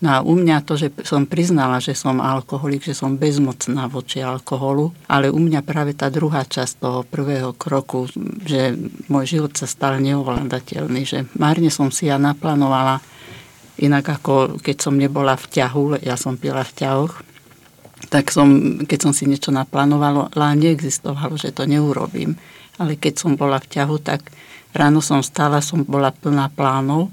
No 0.00 0.08
a 0.16 0.18
u 0.24 0.32
mňa 0.32 0.64
to, 0.64 0.80
že 0.80 0.88
som 1.04 1.28
priznala, 1.28 1.76
že 1.76 1.92
som 1.92 2.24
alkoholik, 2.24 2.80
že 2.80 2.96
som 2.96 3.20
bezmocná 3.20 3.84
voči 3.84 4.24
alkoholu, 4.24 4.96
ale 5.04 5.28
u 5.28 5.36
mňa 5.36 5.60
práve 5.60 5.92
tá 5.92 6.08
druhá 6.08 6.40
časť 6.48 6.80
toho 6.80 7.00
prvého 7.04 7.52
kroku, 7.52 8.08
že 8.48 8.72
môj 9.12 9.36
život 9.36 9.52
sa 9.52 9.68
stal 9.68 10.00
neovládateľný, 10.00 11.04
že 11.04 11.28
márne 11.36 11.68
som 11.68 11.92
si 11.92 12.08
ja 12.08 12.16
naplánovala, 12.16 13.04
inak 13.76 14.08
ako 14.20 14.56
keď 14.64 14.76
som 14.80 14.96
nebola 14.96 15.36
v 15.36 15.46
ťahu, 15.52 16.00
ja 16.00 16.16
som 16.16 16.40
pila 16.40 16.64
v 16.64 16.72
ťahoch, 16.80 17.20
tak 18.08 18.32
som, 18.32 18.80
keď 18.88 18.98
som 19.04 19.12
si 19.12 19.28
niečo 19.28 19.52
naplánovala, 19.52 20.32
neexistovalo, 20.56 21.36
že 21.36 21.52
to 21.52 21.68
neurobím. 21.68 22.40
Ale 22.80 22.96
keď 22.96 23.20
som 23.20 23.36
bola 23.36 23.60
v 23.60 23.68
ťahu, 23.68 24.00
tak 24.00 24.32
ráno 24.72 25.04
som 25.04 25.20
stála, 25.20 25.60
som 25.60 25.84
bola 25.84 26.08
plná 26.08 26.48
plánov, 26.56 27.12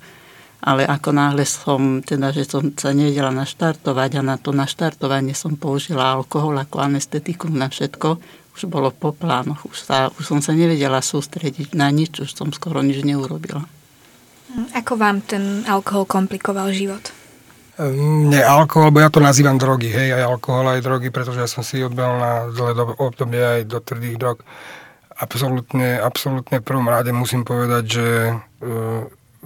ale 0.61 0.83
ako 0.89 1.09
náhle 1.13 1.45
som, 1.45 2.01
teda, 2.01 2.33
že 2.33 2.49
som 2.49 2.73
sa 2.73 2.89
nevedela 2.89 3.29
naštartovať 3.29 4.19
a 4.19 4.21
na 4.25 4.35
to 4.41 4.49
naštartovanie 4.49 5.37
som 5.37 5.53
použila 5.53 6.17
alkohol 6.17 6.57
ako 6.57 6.81
anestetikum 6.81 7.53
na 7.53 7.69
všetko, 7.69 8.17
už 8.57 8.65
bolo 8.65 8.89
po 8.89 9.13
plánoch, 9.13 9.69
už, 9.69 9.77
sa, 9.85 10.09
už 10.17 10.23
som 10.25 10.39
sa 10.41 10.57
nevedela 10.57 10.97
sústrediť 10.97 11.77
na 11.77 11.93
nič, 11.93 12.17
už 12.17 12.33
som 12.33 12.49
skoro 12.49 12.81
nič 12.81 13.05
neurobila. 13.05 13.61
Ako 14.73 14.97
vám 14.97 15.21
ten 15.21 15.61
alkohol 15.69 16.09
komplikoval 16.09 16.73
život? 16.73 17.13
Mne 17.77 18.41
alkohol, 18.41 18.89
bo 18.89 19.05
ja 19.05 19.13
to 19.13 19.21
nazývam 19.21 19.61
drogy, 19.61 19.93
hej, 19.93 20.09
aj 20.17 20.23
alkohol, 20.25 20.65
aj 20.73 20.81
drogy, 20.81 21.13
pretože 21.13 21.45
ja 21.45 21.45
som 21.45 21.61
si 21.61 21.85
odbehol 21.85 22.17
na 22.17 22.49
dlhé 22.49 22.73
obdobie 22.97 23.37
aj 23.37 23.61
do 23.69 23.77
tvrdých 23.77 24.17
drog. 24.17 24.41
Absolutne, 25.13 26.01
absolútne 26.01 26.57
v 26.57 26.65
prvom 26.65 26.89
rade 26.89 27.13
musím 27.13 27.45
povedať, 27.45 27.83
že 27.85 28.07
e, 28.33 28.35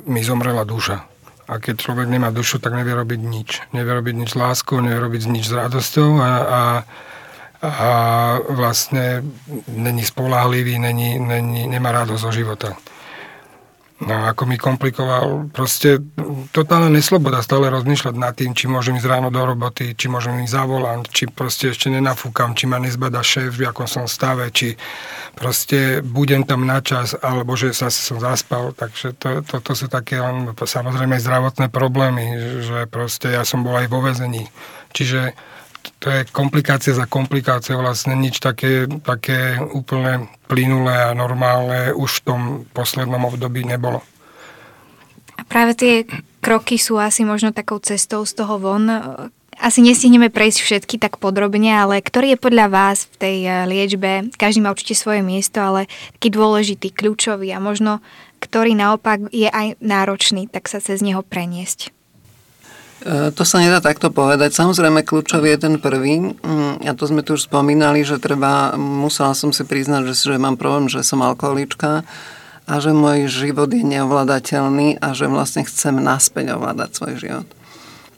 mi 0.06 0.22
zomrela 0.24 0.64
duša. 0.64 1.06
A 1.52 1.60
keď 1.60 1.84
človek 1.84 2.08
nemá 2.08 2.32
dušu, 2.32 2.64
tak 2.64 2.78
nevie 2.78 2.96
robiť 2.96 3.20
nič. 3.20 3.50
Nevie 3.76 3.92
robiť 3.92 4.16
nič 4.16 4.30
s 4.32 4.40
láskou, 4.40 4.80
nevie 4.80 5.04
robiť 5.04 5.28
nič 5.28 5.52
s 5.52 5.54
radosťou 5.54 6.10
a, 6.22 6.24
a, 6.24 6.62
a 7.60 7.90
vlastne 8.56 9.20
není 9.68 10.08
spolahlivý, 10.08 10.80
není, 10.80 11.20
není, 11.20 11.68
nemá 11.68 11.92
radosť 11.92 12.24
zo 12.24 12.32
života. 12.32 12.70
No 14.02 14.26
ako 14.26 14.50
mi 14.50 14.58
komplikoval, 14.58 15.54
proste 15.54 16.02
totálna 16.50 16.90
nesloboda 16.90 17.38
stále 17.46 17.70
rozmýšľať 17.70 18.16
nad 18.18 18.34
tým, 18.34 18.58
či 18.58 18.66
môžem 18.66 18.98
ísť 18.98 19.06
ráno 19.06 19.30
do 19.30 19.38
roboty, 19.46 19.94
či 19.94 20.10
môžem 20.10 20.42
ísť 20.42 20.58
za 20.58 20.64
volant, 20.66 21.06
či 21.06 21.30
proste 21.30 21.70
ešte 21.70 21.94
nenafúkam, 21.94 22.58
či 22.58 22.66
ma 22.66 22.82
nezbada 22.82 23.22
šéf, 23.22 23.54
v 23.54 23.70
akom 23.70 23.86
som 23.86 24.10
stave, 24.10 24.50
či 24.50 24.74
proste 25.38 26.02
budem 26.02 26.42
tam 26.50 26.66
na 26.66 26.82
čas, 26.82 27.14
alebo 27.14 27.54
že 27.54 27.78
sa 27.78 27.94
som 27.94 28.18
zaspal. 28.18 28.74
Takže 28.74 29.14
to, 29.22 29.46
to, 29.46 29.62
to 29.62 29.74
sú 29.78 29.86
také 29.86 30.18
len 30.18 30.50
samozrejme 30.50 31.22
zdravotné 31.22 31.70
problémy, 31.70 32.58
že 32.66 32.90
proste 32.90 33.30
ja 33.38 33.46
som 33.46 33.62
bol 33.62 33.78
aj 33.78 33.86
vo 33.86 34.02
vezení. 34.02 34.50
Čiže 34.98 35.38
to 36.02 36.10
je 36.10 36.26
komplikácia 36.34 36.98
za 36.98 37.06
komplikáciou, 37.06 37.78
vlastne 37.78 38.18
nič 38.18 38.42
také, 38.42 38.90
také 39.06 39.62
úplne 39.62 40.26
plynulé 40.50 40.98
a 40.98 41.14
normálne 41.14 41.94
už 41.94 42.22
v 42.22 42.26
tom 42.26 42.42
poslednom 42.74 43.22
období 43.22 43.62
nebolo. 43.62 44.02
A 45.38 45.46
práve 45.46 45.78
tie 45.78 45.94
kroky 46.42 46.82
sú 46.82 46.98
asi 46.98 47.22
možno 47.22 47.54
takou 47.54 47.78
cestou 47.78 48.26
z 48.26 48.34
toho 48.34 48.58
von. 48.58 48.90
Asi 49.62 49.86
nestihneme 49.86 50.34
prejsť 50.34 50.60
všetky 50.66 50.96
tak 50.98 51.22
podrobne, 51.22 51.70
ale 51.70 52.02
ktorý 52.02 52.34
je 52.34 52.44
podľa 52.50 52.68
vás 52.74 53.06
v 53.06 53.16
tej 53.22 53.38
eh, 53.46 53.54
liečbe, 53.70 54.34
každý 54.42 54.66
má 54.66 54.74
určite 54.74 54.98
svoje 54.98 55.22
miesto, 55.22 55.62
ale 55.62 55.86
taký 56.18 56.34
dôležitý, 56.34 56.90
kľúčový 56.98 57.54
a 57.54 57.62
možno 57.62 58.02
ktorý 58.42 58.74
naopak 58.74 59.30
je 59.30 59.46
aj 59.46 59.78
náročný, 59.78 60.50
tak 60.50 60.66
sa 60.66 60.82
cez 60.82 61.06
neho 61.06 61.22
preniesť. 61.22 61.94
E, 63.02 63.34
to 63.34 63.42
sa 63.42 63.58
nedá 63.58 63.82
takto 63.82 64.14
povedať. 64.14 64.54
Samozrejme, 64.54 65.02
kľúčový 65.02 65.58
je 65.58 65.60
ten 65.60 65.76
prvý. 65.82 66.38
Mm, 66.38 66.86
a 66.86 66.94
to 66.94 67.10
sme 67.10 67.26
tu 67.26 67.34
už 67.34 67.50
spomínali, 67.50 68.06
že 68.06 68.22
treba, 68.22 68.78
musela 68.78 69.34
som 69.34 69.50
si 69.50 69.66
priznať, 69.66 70.14
že, 70.14 70.38
že 70.38 70.38
mám 70.38 70.54
problém, 70.58 70.86
že 70.86 71.02
som 71.02 71.26
alkoholička 71.26 72.06
a 72.70 72.74
že 72.78 72.94
môj 72.94 73.26
život 73.26 73.74
je 73.74 73.82
neovládateľný 73.82 75.02
a 75.02 75.18
že 75.18 75.26
vlastne 75.26 75.66
chcem 75.66 75.98
naspäť 75.98 76.54
ovládať 76.54 76.90
svoj 76.94 77.14
život. 77.18 77.48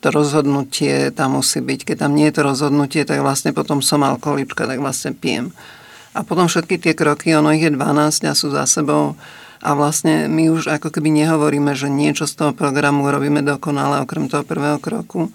To 0.04 0.12
rozhodnutie 0.12 1.16
tam 1.16 1.40
musí 1.40 1.64
byť. 1.64 1.88
Keď 1.88 1.96
tam 2.04 2.12
nie 2.12 2.28
je 2.28 2.36
to 2.36 2.44
rozhodnutie, 2.44 3.08
tak 3.08 3.24
vlastne 3.24 3.56
potom 3.56 3.80
som 3.80 4.04
alkoholička, 4.04 4.68
tak 4.68 4.84
vlastne 4.84 5.16
pijem. 5.16 5.56
A 6.12 6.28
potom 6.28 6.52
všetky 6.52 6.76
tie 6.76 6.92
kroky, 6.94 7.32
ono 7.32 7.56
ich 7.56 7.64
je 7.64 7.72
12 7.72 8.28
a 8.28 8.36
sú 8.36 8.52
za 8.52 8.68
sebou 8.68 9.16
a 9.64 9.72
vlastne 9.80 10.28
my 10.28 10.52
už 10.52 10.68
ako 10.68 10.92
keby 10.92 11.24
nehovoríme, 11.24 11.72
že 11.72 11.88
niečo 11.88 12.28
z 12.28 12.36
toho 12.36 12.52
programu 12.52 13.08
robíme 13.08 13.40
dokonale 13.40 14.04
okrem 14.04 14.28
toho 14.28 14.44
prvého 14.44 14.76
kroku. 14.76 15.32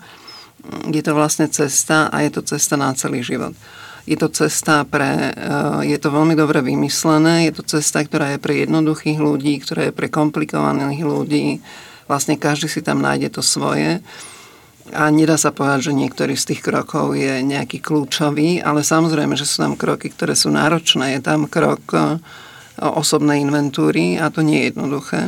Je 0.92 1.00
to 1.00 1.16
vlastne 1.16 1.48
cesta 1.48 2.12
a 2.12 2.20
je 2.20 2.36
to 2.36 2.44
cesta 2.44 2.76
na 2.76 2.92
celý 2.92 3.24
život. 3.24 3.56
Je 4.04 4.20
to 4.20 4.28
cesta 4.28 4.84
pre, 4.84 5.32
eh, 5.32 5.80
je 5.88 5.96
to 5.96 6.12
veľmi 6.12 6.36
dobre 6.36 6.60
vymyslené, 6.60 7.48
je 7.48 7.60
to 7.60 7.80
cesta, 7.80 8.04
ktorá 8.04 8.36
je 8.36 8.40
pre 8.40 8.68
jednoduchých 8.68 9.16
ľudí, 9.16 9.64
ktorá 9.64 9.88
je 9.88 9.96
pre 9.96 10.12
komplikovaných 10.12 11.02
ľudí. 11.04 11.64
Vlastne 12.04 12.36
každý 12.36 12.68
si 12.68 12.80
tam 12.84 13.00
nájde 13.00 13.40
to 13.40 13.42
svoje. 13.44 14.04
A 14.96 15.12
nedá 15.12 15.36
sa 15.36 15.52
povedať, 15.52 15.92
že 15.92 16.00
niektorý 16.00 16.32
z 16.32 16.52
tých 16.52 16.64
krokov 16.64 17.12
je 17.12 17.44
nejaký 17.44 17.84
kľúčový, 17.84 18.64
ale 18.64 18.80
samozrejme, 18.80 19.36
že 19.36 19.44
sú 19.44 19.60
tam 19.60 19.76
kroky, 19.76 20.08
ktoré 20.08 20.32
sú 20.32 20.48
náročné. 20.48 21.16
Je 21.16 21.20
tam 21.20 21.48
krok 21.48 21.80
eh, 21.92 22.20
osobnej 22.80 23.42
inventúry 23.42 24.16
a 24.16 24.30
to 24.30 24.46
nie 24.46 24.62
je 24.62 24.68
jednoduché. 24.74 25.20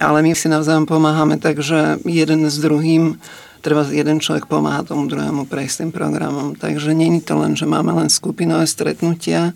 Ale 0.00 0.24
my 0.24 0.32
si 0.32 0.48
navzájom 0.48 0.88
pomáhame, 0.88 1.36
takže 1.36 2.00
jeden 2.08 2.48
s 2.48 2.56
druhým, 2.58 3.20
treba 3.60 3.84
jeden 3.86 4.18
človek 4.18 4.48
pomáha 4.48 4.82
tomu 4.82 5.06
druhému 5.06 5.46
prejsť 5.46 5.86
tým 5.86 5.92
programom. 5.92 6.56
Takže 6.56 6.96
je 6.96 7.22
to 7.22 7.34
len, 7.36 7.52
že 7.54 7.68
máme 7.68 7.92
len 7.92 8.08
skupinové 8.08 8.64
stretnutia, 8.64 9.52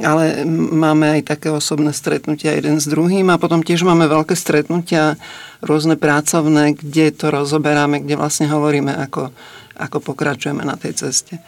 ale 0.00 0.44
máme 0.48 1.20
aj 1.20 1.36
také 1.36 1.48
osobné 1.52 1.92
stretnutia 1.92 2.56
jeden 2.56 2.80
s 2.80 2.88
druhým 2.88 3.28
a 3.28 3.40
potom 3.40 3.60
tiež 3.60 3.84
máme 3.84 4.08
veľké 4.08 4.32
stretnutia 4.32 5.20
rôzne 5.60 6.00
pracovné, 6.00 6.76
kde 6.76 7.12
to 7.12 7.28
rozoberáme, 7.28 8.00
kde 8.00 8.16
vlastne 8.16 8.48
hovoríme, 8.48 8.92
ako, 8.92 9.32
ako 9.76 9.98
pokračujeme 10.00 10.64
na 10.64 10.76
tej 10.80 10.96
ceste. 10.96 11.40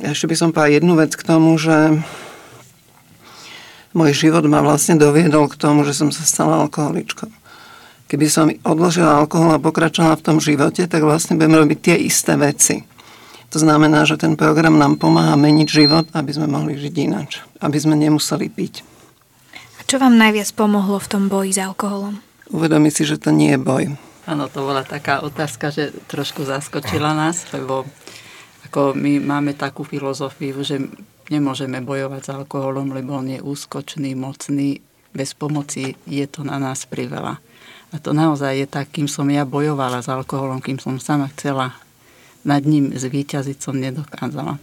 Ešte 0.00 0.30
by 0.30 0.36
som 0.38 0.48
povedal 0.54 0.78
jednu 0.78 0.94
vec 0.94 1.12
k 1.18 1.26
tomu, 1.26 1.58
že 1.58 1.98
môj 3.96 4.12
život 4.12 4.44
ma 4.44 4.60
vlastne 4.60 5.00
doviedol 5.00 5.48
k 5.48 5.56
tomu, 5.56 5.82
že 5.88 5.96
som 5.96 6.12
sa 6.12 6.28
stala 6.28 6.60
alkoholičkou. 6.68 7.32
Keby 8.06 8.26
som 8.30 8.52
odložila 8.62 9.18
alkohol 9.18 9.56
a 9.56 9.58
pokračovala 9.58 10.20
v 10.20 10.26
tom 10.28 10.38
živote, 10.38 10.84
tak 10.86 11.02
vlastne 11.02 11.34
budem 11.34 11.58
robiť 11.58 11.78
tie 11.80 11.96
isté 11.98 12.38
veci. 12.38 12.84
To 13.50 13.58
znamená, 13.58 14.04
že 14.04 14.20
ten 14.20 14.36
program 14.36 14.78
nám 14.78 15.00
pomáha 15.00 15.34
meniť 15.34 15.66
život, 15.66 16.06
aby 16.12 16.30
sme 16.30 16.46
mohli 16.46 16.76
žiť 16.76 16.94
ináč. 17.02 17.42
Aby 17.58 17.78
sme 17.80 17.96
nemuseli 17.98 18.46
piť. 18.52 18.84
A 19.78 19.80
čo 19.88 19.96
vám 19.96 20.14
najviac 20.14 20.52
pomohlo 20.54 21.00
v 21.00 21.10
tom 21.10 21.26
boji 21.26 21.56
s 21.56 21.58
alkoholom? 21.58 22.20
Uvedomiť 22.52 22.92
si, 22.92 23.02
že 23.08 23.18
to 23.18 23.34
nie 23.34 23.56
je 23.56 23.58
boj. 23.58 23.96
Áno, 24.26 24.50
to 24.50 24.66
bola 24.66 24.82
taká 24.82 25.22
otázka, 25.22 25.70
že 25.70 25.94
trošku 26.10 26.42
zaskočila 26.42 27.14
nás, 27.14 27.46
lebo 27.54 27.86
ako 28.66 28.98
my 28.98 29.22
máme 29.22 29.54
takú 29.54 29.86
filozofiu, 29.86 30.62
že 30.66 30.82
nemôžeme 31.30 31.82
bojovať 31.82 32.22
s 32.22 32.30
alkoholom, 32.32 32.94
lebo 32.94 33.18
on 33.18 33.28
je 33.30 33.40
úskočný, 33.42 34.14
mocný, 34.14 34.80
bez 35.16 35.32
pomoci 35.32 35.96
je 36.04 36.26
to 36.28 36.44
na 36.44 36.60
nás 36.60 36.84
priveľa. 36.84 37.40
A 37.94 37.96
to 38.02 38.12
naozaj 38.12 38.52
je 38.52 38.66
tak, 38.68 38.92
kým 38.92 39.08
som 39.08 39.24
ja 39.30 39.46
bojovala 39.46 40.02
s 40.02 40.10
alkoholom, 40.10 40.60
kým 40.60 40.76
som 40.76 41.00
sama 41.00 41.32
chcela 41.32 41.72
nad 42.46 42.62
ním 42.62 42.92
zvíťaziť, 42.94 43.56
som 43.58 43.74
nedokázala. 43.78 44.60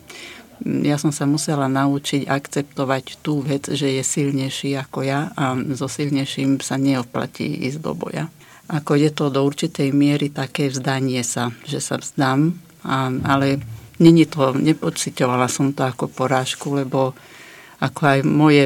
Ja 0.63 0.95
som 0.95 1.11
sa 1.11 1.27
musela 1.27 1.67
naučiť 1.67 2.29
akceptovať 2.29 3.19
tú 3.19 3.43
vec, 3.43 3.67
že 3.67 3.99
je 3.99 4.03
silnejší 4.05 4.79
ako 4.79 5.03
ja 5.03 5.33
a 5.35 5.57
so 5.75 5.91
silnejším 5.91 6.63
sa 6.63 6.79
neoplatí 6.79 7.67
ísť 7.67 7.79
do 7.83 7.91
boja. 7.97 8.31
Ako 8.71 8.95
je 8.95 9.11
to 9.11 9.27
do 9.27 9.43
určitej 9.43 9.91
miery 9.91 10.31
také 10.31 10.71
vzdanie 10.71 11.19
sa, 11.27 11.51
že 11.67 11.83
sa 11.83 11.99
vzdám, 11.99 12.55
a, 12.87 13.11
ale 13.27 13.59
Není 14.03 14.27
to, 14.27 14.51
nepocitovala 14.51 15.47
som 15.47 15.71
to 15.71 15.87
ako 15.87 16.11
porážku, 16.11 16.75
lebo 16.75 17.15
ako 17.83 18.01
aj 18.03 18.19
moje 18.23 18.63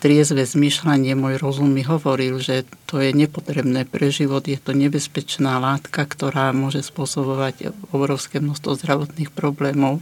triezve 0.00 0.44
zmyšľanie, 0.44 1.12
môj 1.12 1.36
rozum 1.36 1.68
mi 1.68 1.84
hovoril, 1.84 2.40
že 2.40 2.64
to 2.88 2.96
je 3.00 3.12
nepotrebné 3.12 3.84
pre 3.84 4.08
život, 4.08 4.44
je 4.44 4.56
to 4.56 4.72
nebezpečná 4.72 5.60
látka, 5.60 6.04
ktorá 6.04 6.52
môže 6.56 6.80
spôsobovať 6.80 7.72
obrovské 7.92 8.40
množstvo 8.40 8.80
zdravotných 8.80 9.32
problémov 9.36 10.00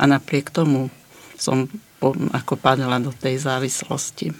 a 0.00 0.08
napriek 0.08 0.48
tomu 0.48 0.88
som 1.36 1.68
ako 2.32 2.56
padla 2.56 2.96
do 2.96 3.12
tej 3.12 3.44
závislosti. 3.44 4.32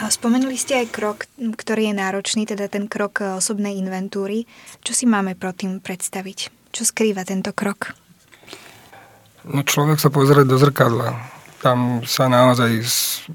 Spomenuli 0.00 0.56
ste 0.56 0.80
aj 0.80 0.86
krok, 0.88 1.28
ktorý 1.36 1.92
je 1.92 1.94
náročný, 2.00 2.48
teda 2.48 2.72
ten 2.72 2.88
krok 2.88 3.20
osobnej 3.20 3.76
inventúry. 3.76 4.48
Čo 4.80 4.96
si 4.96 5.04
máme 5.04 5.36
pro 5.36 5.52
tým 5.52 5.84
predstaviť? 5.84 6.72
Čo 6.72 6.88
skrýva 6.88 7.28
tento 7.28 7.52
krok? 7.52 7.92
No 9.48 9.64
človek 9.64 9.96
sa 9.96 10.12
pozrie 10.12 10.44
do 10.44 10.60
zrkadla. 10.60 11.16
Tam 11.60 12.00
sa 12.08 12.28
naozaj 12.28 12.80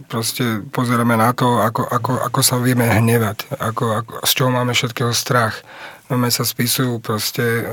proste 0.09 0.65
pozeráme 0.73 1.13
na 1.13 1.29
to, 1.33 1.61
ako, 1.61 1.85
ako, 1.85 2.11
ako 2.25 2.39
sa 2.41 2.57
vieme 2.57 2.89
hnevať, 2.89 3.53
ako, 3.61 3.83
ako, 4.01 4.13
z 4.25 4.31
čoho 4.33 4.49
máme 4.49 4.73
všetkého 4.73 5.13
strach. 5.13 5.61
Máme 6.09 6.29
sa 6.29 6.45
spisujú 6.45 7.01
proste 7.01 7.65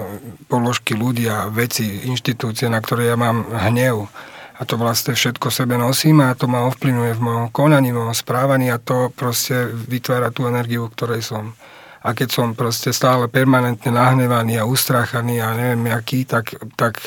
položky 0.48 0.96
ľudia, 0.96 1.48
veci, 1.52 2.04
inštitúcie, 2.08 2.68
na 2.68 2.80
ktoré 2.80 3.12
ja 3.12 3.16
mám 3.16 3.48
hnev. 3.48 4.08
A 4.56 4.68
to 4.68 4.76
vlastne 4.76 5.16
všetko 5.16 5.48
sebe 5.48 5.76
nosím 5.80 6.20
a 6.20 6.36
to 6.36 6.48
ma 6.48 6.68
ovplyvňuje 6.68 7.12
v 7.16 7.24
mojom 7.24 7.46
konaní, 7.52 7.92
v 7.92 8.00
mojom 8.00 8.16
správaní 8.16 8.68
a 8.72 8.80
to 8.80 9.08
proste 9.12 9.72
vytvára 9.72 10.32
tú 10.32 10.48
energiu, 10.48 10.88
v 10.88 10.94
ktorej 10.96 11.24
som. 11.24 11.56
A 12.04 12.12
keď 12.12 12.28
som 12.28 12.46
proste 12.52 12.92
stále 12.92 13.28
permanentne 13.28 13.88
nahnevaný 13.88 14.60
a 14.60 14.68
ustrachaný 14.68 15.40
a 15.40 15.56
neviem 15.56 15.92
aký, 15.92 16.28
tak, 16.28 16.56
tak 16.76 17.00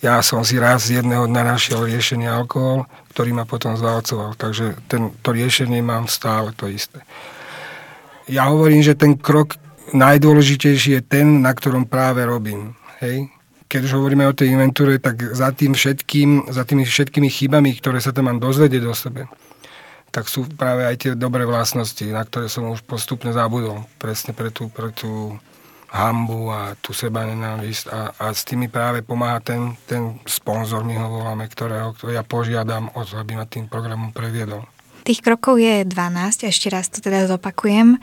ja 0.00 0.24
som 0.24 0.40
si 0.40 0.56
raz 0.56 0.88
z 0.88 1.04
jedného 1.04 1.28
dňa 1.28 1.42
našiel 1.44 1.84
riešenie 1.84 2.24
alkohol, 2.24 2.88
ktorý 3.12 3.36
ma 3.36 3.44
potom 3.44 3.76
zvalcoval. 3.76 4.32
Takže 4.32 4.80
ten, 4.88 5.12
to 5.20 5.36
riešenie 5.36 5.84
mám 5.84 6.08
stále 6.08 6.56
to 6.56 6.72
isté. 6.72 7.04
Ja 8.24 8.48
hovorím, 8.48 8.80
že 8.80 8.96
ten 8.96 9.20
krok 9.20 9.60
najdôležitejší 9.92 10.90
je 10.96 11.02
ten, 11.04 11.44
na 11.44 11.52
ktorom 11.52 11.84
práve 11.84 12.24
robím. 12.24 12.72
Hej? 13.04 13.28
Keď 13.68 13.80
už 13.86 13.92
hovoríme 14.00 14.24
o 14.24 14.34
tej 14.34 14.56
inventúre, 14.56 14.96
tak 14.96 15.36
za 15.36 15.52
tým 15.52 15.76
všetkým, 15.76 16.48
za 16.48 16.64
tými 16.64 16.88
všetkými 16.88 17.28
chybami, 17.28 17.76
ktoré 17.76 18.00
sa 18.00 18.10
tam 18.10 18.32
mám 18.32 18.40
dozvedieť 18.40 18.82
o 18.88 18.94
sebe, 18.96 19.28
tak 20.10 20.26
sú 20.26 20.48
práve 20.48 20.88
aj 20.88 20.96
tie 20.96 21.12
dobré 21.14 21.46
vlastnosti, 21.46 22.02
na 22.08 22.24
ktoré 22.24 22.50
som 22.50 22.66
už 22.72 22.82
postupne 22.82 23.30
zabudol. 23.30 23.86
Presne 24.00 24.34
pre 24.34 24.50
tú, 24.50 24.72
pre 24.72 24.90
tú 24.90 25.38
hambu 25.90 26.54
a 26.54 26.78
tú 26.78 26.94
seba 26.94 27.26
nenávisť 27.26 27.84
a, 27.90 28.00
a 28.14 28.26
s 28.30 28.46
tými 28.46 28.70
práve 28.70 29.02
pomáha 29.02 29.42
ten, 29.42 29.74
ten 29.90 30.22
sponzor, 30.22 30.86
my 30.86 30.94
ho 30.94 31.06
voláme, 31.10 31.50
ktorého, 31.50 31.98
ktorého 31.98 32.14
ja 32.14 32.22
požiadam 32.22 32.94
o 32.94 33.02
to, 33.02 33.18
aby 33.18 33.34
ma 33.34 33.46
tým 33.46 33.66
programom 33.66 34.14
previedol. 34.14 34.62
Tých 35.00 35.24
krokov 35.24 35.58
je 35.58 35.82
12, 35.88 36.46
ešte 36.46 36.68
raz 36.68 36.92
to 36.92 37.00
teda 37.00 37.26
zopakujem. 37.26 37.96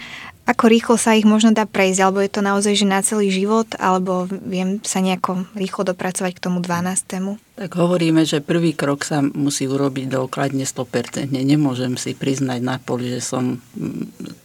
Ako 0.49 0.65
rýchlo 0.67 0.95
sa 0.97 1.13
ich 1.13 1.29
možno 1.29 1.53
dá 1.53 1.69
prejsť, 1.69 1.99
alebo 2.01 2.19
je 2.19 2.31
to 2.33 2.41
naozaj 2.41 2.73
že 2.73 2.87
na 2.89 2.99
celý 3.05 3.29
život, 3.29 3.69
alebo 3.77 4.25
viem 4.27 4.81
sa 4.81 4.99
nejako 4.99 5.45
rýchlo 5.53 5.93
dopracovať 5.93 6.31
k 6.35 6.43
tomu 6.43 6.59
12. 6.59 7.46
Tak 7.57 7.73
hovoríme, 7.73 8.21
že 8.21 8.37
prvý 8.37 8.77
krok 8.77 9.01
sa 9.01 9.25
musí 9.25 9.65
urobiť 9.65 10.13
dokladne 10.13 10.61
100%. 10.61 11.25
Nemôžem 11.33 11.97
si 11.97 12.13
priznať 12.13 12.61
na 12.61 12.77
poli, 12.77 13.09
že 13.09 13.17
som, 13.17 13.57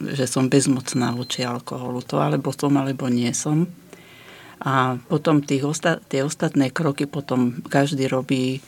že 0.00 0.25
som 0.25 0.49
bezmocná 0.49 1.12
voči 1.12 1.45
alkoholu. 1.45 2.00
To 2.09 2.25
alebo 2.25 2.57
som, 2.57 2.73
alebo 2.81 3.12
nie 3.12 3.28
som. 3.37 3.69
A 4.64 4.97
potom 5.12 5.45
tých 5.45 5.61
osta- 5.61 6.00
tie 6.09 6.25
ostatné 6.25 6.73
kroky 6.73 7.04
potom 7.04 7.61
každý 7.69 8.09
robí 8.09 8.64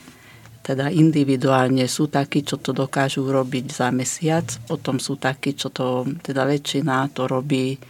teda 0.60 0.92
individuálne. 0.92 1.88
Sú 1.88 2.12
takí, 2.12 2.44
čo 2.44 2.60
to 2.60 2.76
dokážu 2.76 3.24
robiť 3.24 3.72
za 3.72 3.88
mesiac, 3.96 4.44
potom 4.68 5.00
sú 5.00 5.16
takí, 5.16 5.56
čo 5.56 5.72
to, 5.72 6.04
teda 6.20 6.44
väčšina 6.44 7.16
to 7.16 7.24
robí 7.24 7.80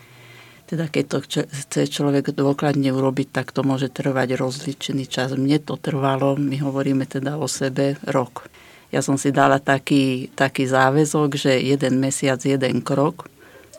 teda 0.74 0.90
keď 0.90 1.04
to 1.06 1.18
chce 1.46 1.86
človek 1.86 2.34
dôkladne 2.34 2.90
urobiť, 2.90 3.30
tak 3.30 3.54
to 3.54 3.62
môže 3.62 3.94
trvať 3.94 4.34
rozličný 4.34 5.06
čas. 5.06 5.30
Mne 5.38 5.62
to 5.62 5.78
trvalo, 5.78 6.34
my 6.34 6.58
hovoríme 6.58 7.06
teda 7.06 7.38
o 7.38 7.46
sebe, 7.46 7.94
rok. 8.10 8.50
Ja 8.90 8.98
som 8.98 9.14
si 9.14 9.30
dala 9.30 9.62
taký, 9.62 10.34
taký 10.34 10.66
záväzok, 10.66 11.38
že 11.38 11.62
jeden 11.62 12.02
mesiac, 12.02 12.42
jeden 12.42 12.82
krok. 12.82 13.30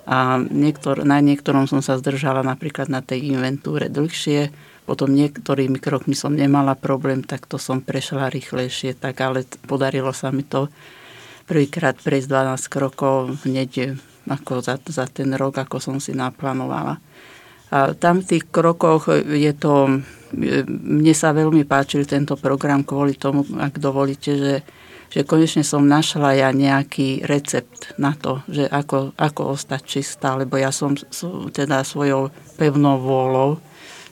A 0.08 0.40
niektor, 0.40 1.04
na 1.04 1.20
niektorom 1.20 1.68
som 1.68 1.84
sa 1.84 2.00
zdržala 2.00 2.48
napríklad 2.48 2.88
na 2.88 3.04
tej 3.04 3.36
inventúre 3.36 3.92
dlhšie, 3.92 4.56
potom 4.88 5.12
niektorými 5.12 5.82
krokmi 5.82 6.16
som 6.16 6.32
nemala 6.32 6.80
problém, 6.80 7.26
tak 7.28 7.44
to 7.50 7.60
som 7.60 7.84
prešla 7.84 8.32
rýchlejšie, 8.32 8.96
tak 8.96 9.20
ale 9.20 9.44
podarilo 9.68 10.16
sa 10.16 10.32
mi 10.32 10.48
to 10.48 10.72
prvýkrát 11.44 12.00
prejsť 12.00 12.30
12 12.64 12.70
krokov 12.72 13.44
hneď 13.44 13.98
ako 14.30 14.62
za, 14.62 14.76
za 14.82 15.06
ten 15.10 15.34
rok, 15.34 15.58
ako 15.62 15.78
som 15.78 15.98
si 16.02 16.14
naplánovala. 16.14 16.98
A 17.74 17.98
tam 17.98 18.22
v 18.22 18.30
tých 18.38 18.46
krokoch 18.54 19.10
je 19.14 19.52
to, 19.58 20.02
mne 20.70 21.14
sa 21.18 21.34
veľmi 21.34 21.66
páčil 21.66 22.06
tento 22.06 22.38
program 22.38 22.86
kvôli 22.86 23.18
tomu, 23.18 23.42
ak 23.58 23.82
dovolíte, 23.82 24.38
že, 24.38 24.56
že 25.10 25.26
konečne 25.26 25.66
som 25.66 25.82
našla 25.82 26.38
ja 26.38 26.50
nejaký 26.54 27.26
recept 27.26 27.98
na 27.98 28.14
to, 28.14 28.46
že 28.46 28.70
ako, 28.70 29.18
ako 29.18 29.58
ostať 29.58 29.82
čistá, 29.82 30.38
lebo 30.38 30.62
ja 30.62 30.70
som 30.70 30.94
teda 31.52 31.82
svojou 31.82 32.30
pevnou 32.56 33.02
vôľou 33.02 33.58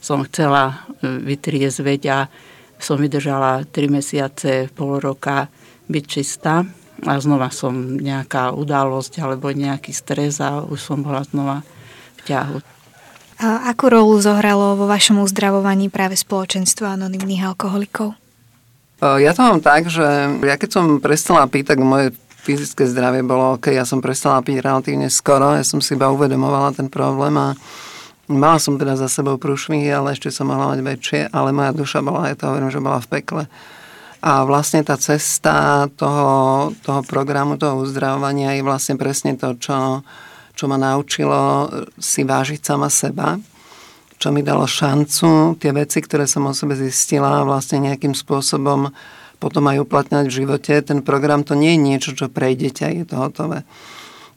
som 0.03 0.19
chcela 0.27 0.83
e, 0.99 1.07
vytriezveť 1.07 2.01
a 2.11 2.27
som 2.75 2.99
vydržala 2.99 3.63
3 3.63 3.87
mesiace, 3.87 4.67
pol 4.75 4.99
roka 4.99 5.47
byť 5.87 6.03
čistá 6.03 6.67
a 7.03 7.19
znova 7.19 7.51
som 7.51 7.99
nejaká 7.99 8.55
udalosť 8.55 9.19
alebo 9.19 9.51
nejaký 9.51 9.91
stres 9.91 10.39
a 10.39 10.63
už 10.63 10.79
som 10.79 11.03
bola 11.03 11.23
znova 11.27 11.61
v 12.19 12.21
ťahu. 12.31 12.57
A 13.43 13.67
akú 13.67 13.91
rolu 13.91 14.15
zohralo 14.23 14.79
vo 14.79 14.87
vašom 14.87 15.19
uzdravovaní 15.19 15.91
práve 15.91 16.15
spoločenstvo 16.15 16.87
anonimných 16.87 17.43
alkoholikov? 17.51 18.15
Ja 19.03 19.35
to 19.35 19.43
mám 19.43 19.59
tak, 19.59 19.91
že 19.91 20.39
ja 20.39 20.55
keď 20.55 20.69
som 20.71 20.85
prestala 21.03 21.43
piť, 21.51 21.75
tak 21.75 21.83
moje 21.83 22.15
fyzické 22.47 22.87
zdravie 22.87 23.19
bolo 23.19 23.59
OK. 23.59 23.67
Ja 23.75 23.83
som 23.83 23.99
prestala 23.99 24.39
piť 24.39 24.63
relatívne 24.63 25.11
skoro, 25.11 25.59
ja 25.59 25.63
som 25.67 25.83
si 25.83 25.95
iba 25.95 26.07
uvedomovala 26.07 26.71
ten 26.71 26.87
problém 26.87 27.35
a 27.35 27.51
mala 28.31 28.63
som 28.63 28.79
teda 28.79 28.95
za 28.95 29.11
sebou 29.11 29.35
prúšvihy, 29.35 29.91
ale 29.91 30.15
ešte 30.15 30.31
som 30.31 30.47
mohla 30.47 30.71
mať 30.71 30.79
väčšie, 30.79 31.19
ale 31.35 31.51
moja 31.51 31.75
duša 31.75 31.99
bola, 31.99 32.31
ja 32.31 32.39
to 32.39 32.47
hovorím, 32.47 32.71
že 32.71 32.79
bola 32.79 33.03
v 33.03 33.11
pekle. 33.11 33.43
A 34.23 34.47
vlastne 34.47 34.79
tá 34.87 34.95
cesta 34.95 35.83
toho, 35.99 36.71
toho 36.79 37.03
programu, 37.03 37.59
toho 37.59 37.83
uzdravovania 37.83 38.55
je 38.55 38.63
vlastne 38.63 38.95
presne 38.95 39.35
to, 39.35 39.59
čo, 39.59 39.99
čo 40.55 40.63
ma 40.71 40.79
naučilo 40.79 41.67
si 41.99 42.23
vážiť 42.23 42.63
sama 42.63 42.87
seba, 42.87 43.35
čo 44.15 44.31
mi 44.31 44.39
dalo 44.39 44.63
šancu 44.63 45.59
tie 45.59 45.75
veci, 45.75 45.99
ktoré 45.99 46.23
som 46.23 46.47
o 46.47 46.55
sebe 46.55 46.71
zistila, 46.79 47.43
vlastne 47.43 47.83
nejakým 47.83 48.15
spôsobom 48.15 48.95
potom 49.43 49.67
aj 49.67 49.83
uplatňať 49.83 50.31
v 50.31 50.37
živote. 50.39 50.71
Ten 50.79 51.03
program 51.03 51.43
to 51.43 51.59
nie 51.59 51.75
je 51.75 51.83
niečo, 51.83 52.11
čo 52.15 52.31
prejdete 52.31 52.87
a 52.87 52.95
je 52.95 53.03
to 53.03 53.19
hotové. 53.19 53.67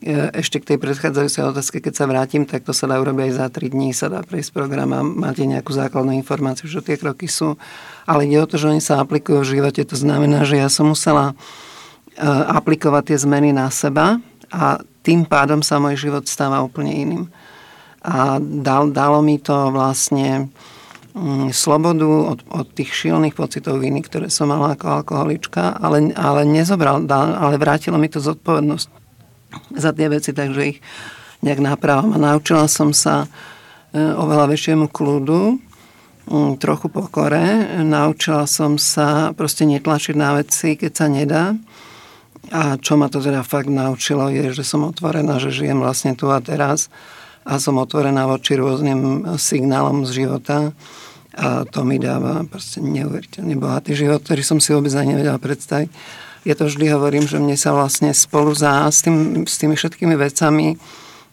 E, 0.06 0.30
ešte 0.38 0.62
k 0.62 0.68
tej 0.70 0.78
predchádzajúcej 0.78 1.42
otázke, 1.42 1.82
keď 1.82 1.94
sa 1.98 2.06
vrátim, 2.06 2.46
tak 2.46 2.62
to 2.62 2.70
sa 2.70 2.86
dá 2.86 3.02
urobiť 3.02 3.26
aj 3.26 3.32
za 3.42 3.46
3 3.50 3.74
dní, 3.74 3.90
sa 3.90 4.06
dá 4.06 4.22
prejsť 4.22 4.54
program 4.54 4.94
a 4.94 5.02
máte 5.02 5.42
nejakú 5.42 5.74
základnú 5.74 6.14
informáciu, 6.14 6.70
že 6.70 6.78
tie 6.78 6.94
kroky 6.94 7.26
sú 7.26 7.58
ale 8.06 8.30
ide 8.30 8.38
o 8.38 8.46
to, 8.46 8.54
že 8.54 8.70
oni 8.70 8.78
sa 8.78 9.02
aplikujú 9.02 9.42
v 9.42 9.50
živote. 9.58 9.82
To 9.82 9.98
znamená, 9.98 10.46
že 10.46 10.62
ja 10.62 10.70
som 10.70 10.94
musela 10.94 11.34
e, 12.14 12.22
aplikovať 12.54 13.10
tie 13.10 13.18
zmeny 13.18 13.50
na 13.50 13.66
seba 13.74 14.22
a 14.54 14.78
tým 15.02 15.26
pádom 15.26 15.58
sa 15.58 15.82
môj 15.82 15.98
život 15.98 16.22
stáva 16.30 16.62
úplne 16.62 16.94
iným. 16.94 17.24
A 18.06 18.38
dal, 18.38 18.94
dalo 18.94 19.18
mi 19.26 19.42
to 19.42 19.74
vlastne 19.74 20.54
mm, 21.18 21.50
slobodu 21.50 22.06
od, 22.06 22.46
od 22.46 22.66
tých 22.78 22.94
šilných 22.94 23.34
pocitov 23.34 23.82
viny, 23.82 24.06
ktoré 24.06 24.30
som 24.30 24.54
mala 24.54 24.78
ako 24.78 25.02
alkoholička, 25.02 25.82
ale, 25.82 26.14
ale 26.14 26.46
nezobral, 26.46 27.02
ale 27.10 27.58
vrátilo 27.58 27.98
mi 27.98 28.06
to 28.06 28.22
zodpovednosť 28.22 29.05
za 29.74 29.90
tie 29.92 30.06
veci, 30.08 30.30
takže 30.32 30.76
ich 30.76 30.78
nejak 31.44 31.60
napravám. 31.60 32.16
A 32.16 32.18
naučila 32.18 32.66
som 32.66 32.90
sa 32.90 33.24
e, 33.24 33.28
oveľa 33.98 34.50
väčšiemu 34.52 34.88
kľudu, 34.88 35.66
Mm, 36.26 36.58
trochu 36.58 36.90
pokore. 36.90 37.70
Naučila 37.86 38.50
som 38.50 38.82
sa 38.82 39.30
proste 39.30 39.62
netlačiť 39.62 40.18
na 40.18 40.34
veci, 40.34 40.74
keď 40.74 40.90
sa 40.90 41.06
nedá. 41.06 41.54
A 42.50 42.74
čo 42.82 42.98
ma 42.98 43.06
to 43.06 43.22
teda 43.22 43.46
fakt 43.46 43.70
naučilo 43.70 44.26
je, 44.34 44.50
že 44.50 44.66
som 44.66 44.82
otvorená, 44.86 45.38
že 45.38 45.54
žijem 45.54 45.78
vlastne 45.78 46.18
tu 46.18 46.30
a 46.30 46.42
teraz 46.42 46.90
a 47.46 47.62
som 47.62 47.78
otvorená 47.78 48.26
voči 48.26 48.58
rôznym 48.58 49.22
signálom 49.38 50.02
z 50.02 50.22
života 50.26 50.74
a 51.34 51.62
to 51.62 51.86
mi 51.86 51.98
dáva 51.98 52.42
proste 52.46 52.82
neuveriteľne 52.82 53.54
bohatý 53.54 53.94
život, 53.94 54.22
ktorý 54.22 54.42
som 54.42 54.58
si 54.58 54.74
vôbec 54.74 54.94
ani 54.98 55.14
nevedela 55.14 55.38
predstaviť. 55.38 55.90
Ja 56.46 56.54
to 56.54 56.70
vždy 56.70 56.94
hovorím, 56.94 57.26
že 57.26 57.42
mne 57.42 57.58
sa 57.58 57.74
vlastne 57.74 58.14
spolu 58.14 58.54
za 58.54 58.86
s, 58.86 59.02
tým, 59.02 59.42
s 59.50 59.58
tými 59.58 59.74
všetkými 59.74 60.14
vecami 60.14 60.78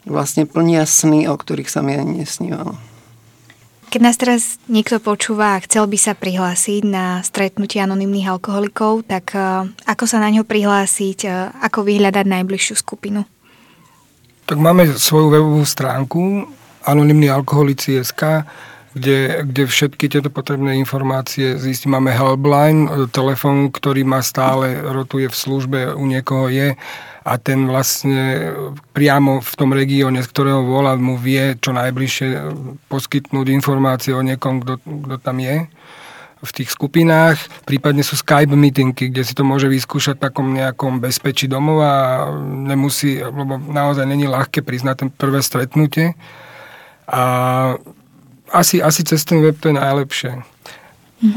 vlastne 0.10 0.49
plnia 0.49 0.84
sny, 0.84 1.30
o 1.30 1.36
ktorých 1.38 1.69
sa 1.69 1.86
mi 1.86 1.93
ani 1.93 2.26
nesnívalo. 2.26 2.76
Keď 3.93 4.02
nás 4.02 4.17
teraz 4.17 4.58
niekto 4.65 4.97
počúva 4.97 5.54
a 5.54 5.62
chcel 5.62 5.86
by 5.86 5.97
sa 6.02 6.17
prihlásiť 6.17 6.82
na 6.82 7.21
stretnutie 7.21 7.78
anonimných 7.78 8.26
alkoholikov, 8.26 9.06
tak 9.06 9.38
e, 9.38 9.69
ako 9.69 10.10
sa 10.10 10.17
na 10.17 10.34
ňo 10.34 10.49
prihlásiť, 10.49 11.30
e, 11.30 11.54
ako 11.62 11.86
vyhľadať 11.86 12.26
najbližšiu 12.26 12.73
skupinu? 12.73 13.21
Tak 14.49 14.58
máme 14.58 14.89
svoju 14.97 15.38
webovú 15.38 15.62
stránku 15.62 16.49
anonimnyalkoholici.sk, 16.89 18.49
kde, 18.93 19.41
kde 19.45 19.63
všetky 19.65 20.06
tieto 20.10 20.29
potrebné 20.29 20.77
informácie 20.77 21.58
zistí. 21.58 21.89
Máme 21.89 22.13
helpline, 22.13 23.10
telefón, 23.10 23.73
ktorý 23.73 24.06
má 24.06 24.21
stále, 24.21 24.77
rotuje 24.82 25.29
v 25.29 25.36
službe, 25.36 25.79
u 25.97 26.06
niekoho 26.06 26.49
je 26.49 26.77
a 27.23 27.34
ten 27.39 27.65
vlastne 27.65 28.51
priamo 28.91 29.39
v 29.39 29.53
tom 29.56 29.71
regióne, 29.71 30.21
z 30.21 30.29
ktorého 30.29 30.67
volá, 30.67 30.99
mu 30.99 31.15
vie 31.15 31.56
čo 31.58 31.71
najbližšie 31.71 32.27
poskytnúť 32.91 33.47
informácie 33.49 34.12
o 34.12 34.21
niekom, 34.21 34.62
kto, 34.62 34.77
kto 34.84 35.15
tam 35.23 35.39
je 35.39 35.65
v 36.43 36.51
tých 36.51 36.75
skupinách. 36.75 37.39
Prípadne 37.63 38.03
sú 38.03 38.19
Skype 38.19 38.51
meetingy, 38.51 39.08
kde 39.08 39.23
si 39.23 39.32
to 39.32 39.47
môže 39.47 39.71
vyskúšať 39.71 40.19
v 40.19 40.25
takom 40.27 40.51
nejakom 40.51 40.99
bezpečí 40.99 41.47
domova 41.47 41.88
a 41.88 42.03
nemusí, 42.43 43.23
lebo 43.23 43.56
naozaj 43.56 44.03
není 44.03 44.27
ľahké 44.27 44.60
priznať 44.60 44.95
ten 45.08 45.10
prvé 45.10 45.39
stretnutie. 45.39 46.19
A 47.08 47.23
asi, 48.53 48.79
asi 48.79 49.01
cez 49.01 49.25
ten 49.25 49.41
web 49.41 49.57
to 49.57 49.73
je 49.73 49.75
najlepšie. 49.75 50.31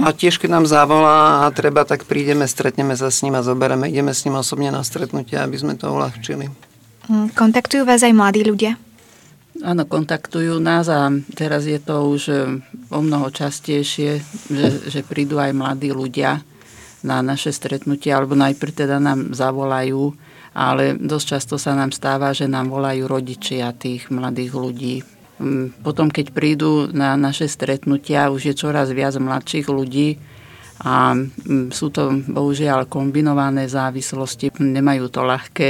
A 0.02 0.10
tiež, 0.10 0.42
keď 0.42 0.50
nám 0.50 0.66
zavolá 0.66 1.46
a 1.46 1.54
treba, 1.54 1.86
tak 1.86 2.10
prídeme, 2.10 2.42
stretneme 2.50 2.98
sa 2.98 3.06
s 3.06 3.22
ním 3.22 3.38
a 3.38 3.46
zoberieme, 3.46 3.86
ideme 3.86 4.10
s 4.10 4.26
ním 4.26 4.34
osobne 4.34 4.74
na 4.74 4.82
stretnutie, 4.82 5.38
aby 5.38 5.54
sme 5.54 5.78
to 5.78 5.94
uľahčili. 5.94 6.50
Mm, 7.06 7.30
kontaktujú 7.38 7.86
vás 7.86 8.02
aj 8.02 8.10
mladí 8.10 8.42
ľudia? 8.42 8.74
Áno, 9.62 9.86
kontaktujú 9.86 10.58
nás 10.58 10.90
a 10.90 11.08
teraz 11.32 11.70
je 11.70 11.78
to 11.78 12.12
už 12.12 12.22
e, 12.28 12.36
o 12.90 12.98
mnoho 12.98 13.30
častejšie, 13.30 14.20
že, 14.50 14.68
že 14.90 15.00
prídu 15.06 15.38
aj 15.38 15.54
mladí 15.54 15.94
ľudia 15.94 16.42
na 17.06 17.22
naše 17.22 17.54
stretnutie, 17.54 18.10
alebo 18.10 18.34
najprv 18.34 18.72
teda 18.74 18.98
nám 18.98 19.38
zavolajú, 19.38 20.12
ale 20.50 20.98
dosť 20.98 21.26
často 21.38 21.54
sa 21.62 21.78
nám 21.78 21.94
stáva, 21.94 22.34
že 22.34 22.50
nám 22.50 22.74
volajú 22.74 23.06
rodičia 23.06 23.70
tých 23.70 24.10
mladých 24.10 24.52
ľudí, 24.52 24.96
potom, 25.84 26.08
keď 26.08 26.32
prídu 26.32 26.88
na 26.88 27.12
naše 27.20 27.44
stretnutia, 27.44 28.32
už 28.32 28.52
je 28.52 28.54
čoraz 28.56 28.88
viac 28.88 29.20
mladších 29.20 29.68
ľudí 29.68 30.16
a 30.80 31.12
mm, 31.12 31.72
sú 31.72 31.92
to 31.92 32.12
bohužiaľ 32.24 32.88
kombinované 32.88 33.68
závislosti, 33.68 34.56
nemajú 34.60 35.08
to 35.12 35.24
ľahké. 35.24 35.68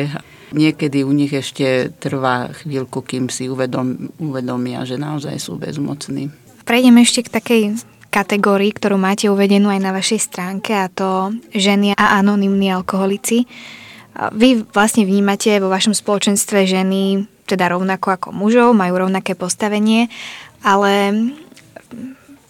Niekedy 0.54 1.02
u 1.02 1.10
nich 1.10 1.34
ešte 1.34 1.90
trvá 1.98 2.54
chvíľku, 2.62 3.02
kým 3.02 3.26
si 3.26 3.50
uvedom, 3.50 4.14
uvedomia, 4.22 4.86
že 4.86 4.94
naozaj 4.94 5.34
sú 5.42 5.58
bezmocní. 5.58 6.30
Prejdeme 6.62 7.02
ešte 7.02 7.26
k 7.26 7.34
takej 7.34 7.62
kategórii, 8.10 8.70
ktorú 8.70 8.98
máte 8.98 9.26
uvedenú 9.26 9.70
aj 9.70 9.80
na 9.82 9.90
vašej 9.90 10.20
stránke 10.22 10.74
a 10.74 10.86
to 10.86 11.34
ženy 11.54 11.94
a 11.98 12.22
anonimní 12.22 12.70
alkoholici. 12.70 13.50
Vy 14.32 14.64
vlastne 14.72 15.04
vnímate 15.04 15.58
vo 15.58 15.68
vašom 15.68 15.92
spoločenstve 15.92 16.64
ženy 16.64 17.28
teda 17.46 17.72
rovnako 17.72 18.18
ako 18.18 18.28
mužov, 18.34 18.74
majú 18.74 19.06
rovnaké 19.06 19.38
postavenie, 19.38 20.10
ale 20.66 21.14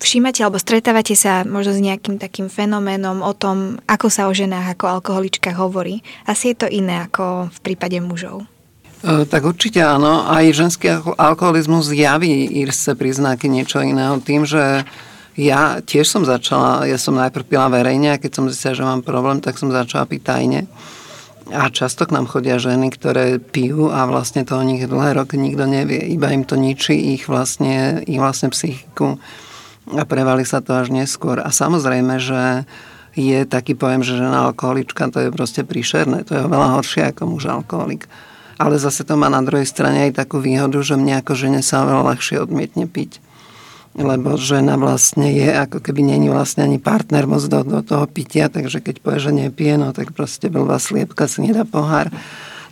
všímate 0.00 0.44
alebo 0.44 0.61
stretávate 0.61 1.16
sa 1.16 1.42
možno 1.44 1.76
s 1.76 1.80
nejakým 1.80 2.20
takým 2.20 2.48
fenoménom 2.48 3.24
o 3.24 3.32
tom, 3.32 3.80
ako 3.88 4.06
sa 4.09 4.28
o 4.28 4.32
ženách 4.32 4.76
ako 4.76 5.00
alkoholička 5.00 5.52
hovorí. 5.56 6.00
Asi 6.24 6.52
je 6.52 6.64
to 6.64 6.66
iné 6.68 7.04
ako 7.04 7.52
v 7.52 7.59
prípade 7.64 7.96
mužov. 8.00 8.44
E, 9.04 9.24
tak 9.28 9.44
určite 9.44 9.80
áno. 9.85 10.24
Aj 10.24 10.44
ženský 10.46 11.00
alkoholizmus 11.16 11.92
javí 11.92 12.48
írce 12.61 12.96
príznaky 12.96 13.48
niečo 13.50 13.85
iného 13.85 14.16
tým, 14.20 14.48
že 14.48 14.85
ja 15.37 15.85
tiež 15.85 16.09
som 16.09 16.24
začala, 16.24 16.88
ja 16.88 16.96
som 16.96 17.12
najprv 17.12 17.44
pila 17.44 17.68
verejne 17.68 18.16
a 18.16 18.20
keď 18.20 18.40
som 18.40 18.48
zistila, 18.48 18.72
že 18.72 18.88
mám 18.88 19.04
problém, 19.04 19.44
tak 19.44 19.61
som 19.61 19.68
začala 19.68 20.09
piť 20.09 20.22
tajne. 20.24 20.61
A 21.54 21.70
často 21.70 22.11
k 22.11 22.14
nám 22.14 22.26
chodia 22.26 22.59
ženy, 22.59 22.90
ktoré 22.90 23.38
pijú 23.38 23.94
a 23.94 24.02
vlastne 24.11 24.42
to 24.42 24.59
o 24.59 24.66
nich 24.66 24.82
dlhé 24.82 25.14
roky 25.14 25.38
nikto 25.38 25.62
nevie. 25.62 26.02
Iba 26.11 26.35
im 26.35 26.42
to 26.42 26.59
ničí 26.59 27.14
ich 27.14 27.30
vlastne, 27.30 28.02
ich 28.02 28.18
vlastne 28.18 28.50
psychiku 28.50 29.22
a 29.94 30.02
prevali 30.02 30.42
sa 30.42 30.59
to 30.59 30.74
až 30.74 30.90
neskôr. 30.90 31.38
A 31.38 31.54
samozrejme, 31.54 32.18
že 32.18 32.66
je 33.14 33.46
taký 33.46 33.78
pojem, 33.78 34.02
že 34.02 34.18
žena 34.18 34.50
alkoholička, 34.50 35.06
to 35.14 35.22
je 35.22 35.30
proste 35.30 35.62
príšerné. 35.62 36.26
To 36.26 36.35
je 36.35 36.42
oveľa 36.42 36.82
horšie 36.82 37.14
ako 37.14 37.22
muž 37.30 37.46
alkoholik. 37.46 38.11
Ale 38.59 38.80
zase 38.82 39.06
to 39.06 39.14
má 39.14 39.30
na 39.30 39.44
druhej 39.44 39.68
strane 39.70 40.11
aj 40.11 40.18
takú 40.18 40.42
výhodu, 40.42 40.82
že 40.82 40.98
mne 40.98 41.22
ako 41.22 41.32
žene 41.38 41.61
sa 41.62 41.87
oveľa 41.87 42.16
ľahšie 42.16 42.42
odmietne 42.42 42.90
piť 42.90 43.25
lebo 43.96 44.37
žena 44.37 44.76
vlastne 44.76 45.32
je, 45.32 45.48
ako 45.48 45.80
keby 45.80 46.04
není 46.04 46.28
vlastne 46.28 46.68
ani 46.68 46.76
partner 46.76 47.24
moc 47.24 47.40
do, 47.48 47.64
do 47.64 47.80
toho 47.80 48.04
pitia, 48.04 48.52
takže 48.52 48.85
keď 48.85 49.00
povie, 49.00 49.20
že 49.20 49.32
nepije, 49.32 49.80
no 49.80 49.96
tak 49.96 50.12
proste 50.12 50.52
blbá 50.52 50.76
sliepka 50.76 51.24
si 51.24 51.40
nedá 51.40 51.64
pohár. 51.64 52.12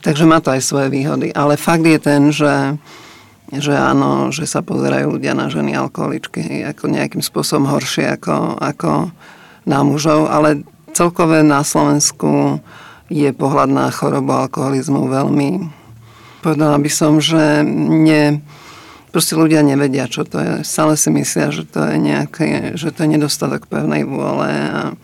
Takže 0.04 0.28
má 0.28 0.44
to 0.44 0.52
aj 0.52 0.60
svoje 0.60 0.92
výhody. 0.92 1.32
Ale 1.32 1.56
fakt 1.56 1.88
je 1.88 1.96
ten, 1.96 2.28
že, 2.28 2.76
že 3.48 3.72
áno, 3.72 4.28
že 4.28 4.44
sa 4.44 4.60
pozerajú 4.60 5.16
ľudia 5.16 5.32
na 5.32 5.48
ženy 5.48 5.72
alkoholičky 5.72 6.60
ako 6.60 6.92
nejakým 6.92 7.24
spôsobom 7.24 7.72
horšie 7.72 8.20
ako, 8.20 8.60
ako 8.60 9.08
na 9.64 9.80
mužov, 9.80 10.28
ale 10.28 10.60
celkové 10.92 11.40
na 11.40 11.64
Slovensku 11.64 12.60
je 13.08 13.32
pohľad 13.32 13.72
na 13.72 13.88
chorobu 13.88 14.32
alkoholizmu 14.44 15.08
veľmi, 15.08 15.72
povedala 16.44 16.76
by 16.76 16.90
som, 16.92 17.16
že 17.16 17.64
nie, 17.64 18.44
proste 19.14 19.38
ľudia 19.38 19.62
nevedia, 19.62 20.10
čo 20.10 20.26
to 20.26 20.42
je. 20.42 20.52
Stále 20.66 20.98
si 20.98 21.06
myslia, 21.14 21.54
že 21.54 21.62
to 21.62 21.86
je 21.86 22.02
nejaké, 22.02 22.74
že 22.74 22.90
to 22.90 23.06
je 23.06 23.14
nedostatok 23.14 23.70
pevnej 23.70 24.02
vôle 24.02 24.50
a 24.50 24.98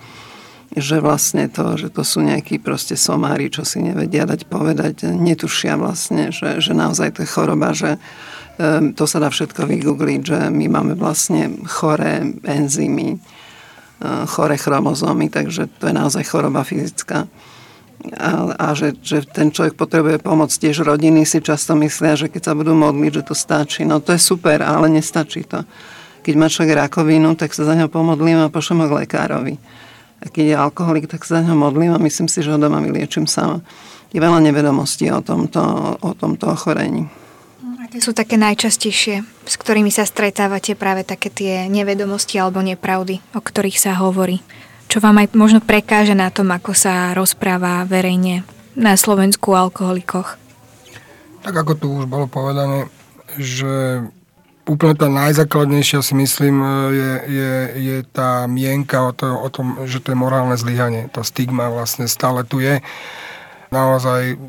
že 0.74 0.98
vlastne 0.98 1.46
to, 1.46 1.78
že 1.78 1.94
to 1.94 2.02
sú 2.02 2.18
nejakí 2.18 2.58
proste 2.58 2.98
somári, 2.98 3.54
čo 3.54 3.62
si 3.62 3.78
nevedia 3.78 4.26
dať 4.26 4.50
povedať, 4.50 5.06
netušia 5.14 5.78
vlastne, 5.78 6.34
že, 6.34 6.58
že 6.58 6.74
naozaj 6.74 7.14
to 7.14 7.22
je 7.22 7.30
choroba, 7.30 7.70
že 7.70 8.02
to 8.98 9.04
sa 9.06 9.18
dá 9.22 9.30
všetko 9.30 9.64
vygoogliť, 9.66 10.20
že 10.20 10.38
my 10.50 10.66
máme 10.68 10.94
vlastne 10.98 11.64
choré 11.64 12.20
enzymy, 12.44 13.16
uh, 13.16 14.28
choré 14.28 14.60
chromozómy, 14.60 15.32
takže 15.32 15.70
to 15.80 15.88
je 15.88 15.94
naozaj 15.96 16.28
choroba 16.28 16.60
fyzická 16.60 17.24
a, 18.16 18.56
a 18.56 18.66
že, 18.72 18.96
že 19.04 19.22
ten 19.28 19.52
človek 19.52 19.76
potrebuje 19.76 20.24
pomoc. 20.24 20.48
Tiež 20.48 20.82
rodiny 20.82 21.28
si 21.28 21.44
často 21.44 21.76
myslia, 21.76 22.16
že 22.16 22.32
keď 22.32 22.42
sa 22.50 22.52
budú 22.56 22.72
modliť, 22.72 23.20
že 23.20 23.26
to 23.28 23.34
stačí. 23.36 23.84
No 23.84 24.00
to 24.00 24.16
je 24.16 24.20
super, 24.20 24.64
ale 24.64 24.88
nestačí 24.88 25.44
to. 25.44 25.62
Keď 26.20 26.34
má 26.36 26.48
človek 26.48 26.88
rakovinu, 26.88 27.36
tak 27.36 27.52
sa 27.56 27.64
za 27.64 27.76
ňo 27.76 27.88
pomodlím 27.88 28.44
a 28.44 28.52
pošlem 28.52 28.84
ho 28.84 28.86
k 28.88 28.96
lekárovi. 29.04 29.54
A 30.20 30.28
keď 30.28 30.44
je 30.52 30.56
alkoholik, 30.56 31.08
tak 31.08 31.24
sa 31.24 31.40
za 31.40 31.48
ňo 31.48 31.56
modlím 31.56 31.96
a 31.96 32.00
myslím 32.00 32.28
si, 32.28 32.44
že 32.44 32.52
ho 32.52 32.60
doma 32.60 32.80
vyliečím 32.80 33.24
sama. 33.24 33.64
Je 34.12 34.20
veľa 34.20 34.42
nevedomostí 34.42 35.08
o 35.08 35.24
tomto, 35.24 35.60
o 36.00 36.10
tomto 36.12 36.52
ochorení. 36.52 37.08
Aké 37.80 37.98
sú 38.04 38.14
také 38.14 38.38
najčastejšie, 38.38 39.26
s 39.48 39.54
ktorými 39.58 39.90
sa 39.90 40.06
stretávate 40.06 40.78
práve 40.78 41.02
také 41.02 41.26
tie 41.26 41.66
nevedomosti 41.66 42.38
alebo 42.38 42.62
nepravdy, 42.62 43.18
o 43.34 43.40
ktorých 43.40 43.80
sa 43.80 43.98
hovorí? 43.98 44.44
Čo 44.90 44.98
vám 44.98 45.22
aj 45.22 45.38
možno 45.38 45.62
prekáže 45.62 46.18
na 46.18 46.34
tom, 46.34 46.50
ako 46.50 46.74
sa 46.74 47.14
rozpráva 47.14 47.86
verejne 47.86 48.42
na 48.74 48.98
Slovensku 48.98 49.54
o 49.54 49.60
alkoholikoch? 49.70 50.34
Tak 51.46 51.54
ako 51.54 51.72
tu 51.78 51.86
už 51.94 52.10
bolo 52.10 52.26
povedané, 52.26 52.90
že 53.38 54.02
úplne 54.66 54.98
tá 54.98 55.06
najzákladnejšia 55.06 56.02
si 56.02 56.18
myslím 56.18 56.62
je, 56.90 57.12
je, 57.30 57.54
je 57.78 57.96
tá 58.10 58.50
mienka 58.50 59.06
o, 59.06 59.14
to, 59.14 59.30
o 59.30 59.48
tom, 59.48 59.86
že 59.86 60.02
to 60.02 60.10
je 60.10 60.18
morálne 60.18 60.58
zlyhanie. 60.58 61.06
Tá 61.06 61.22
stigma 61.22 61.70
vlastne 61.70 62.10
stále 62.10 62.42
tu 62.42 62.58
je. 62.58 62.82
Naozaj 63.70 64.42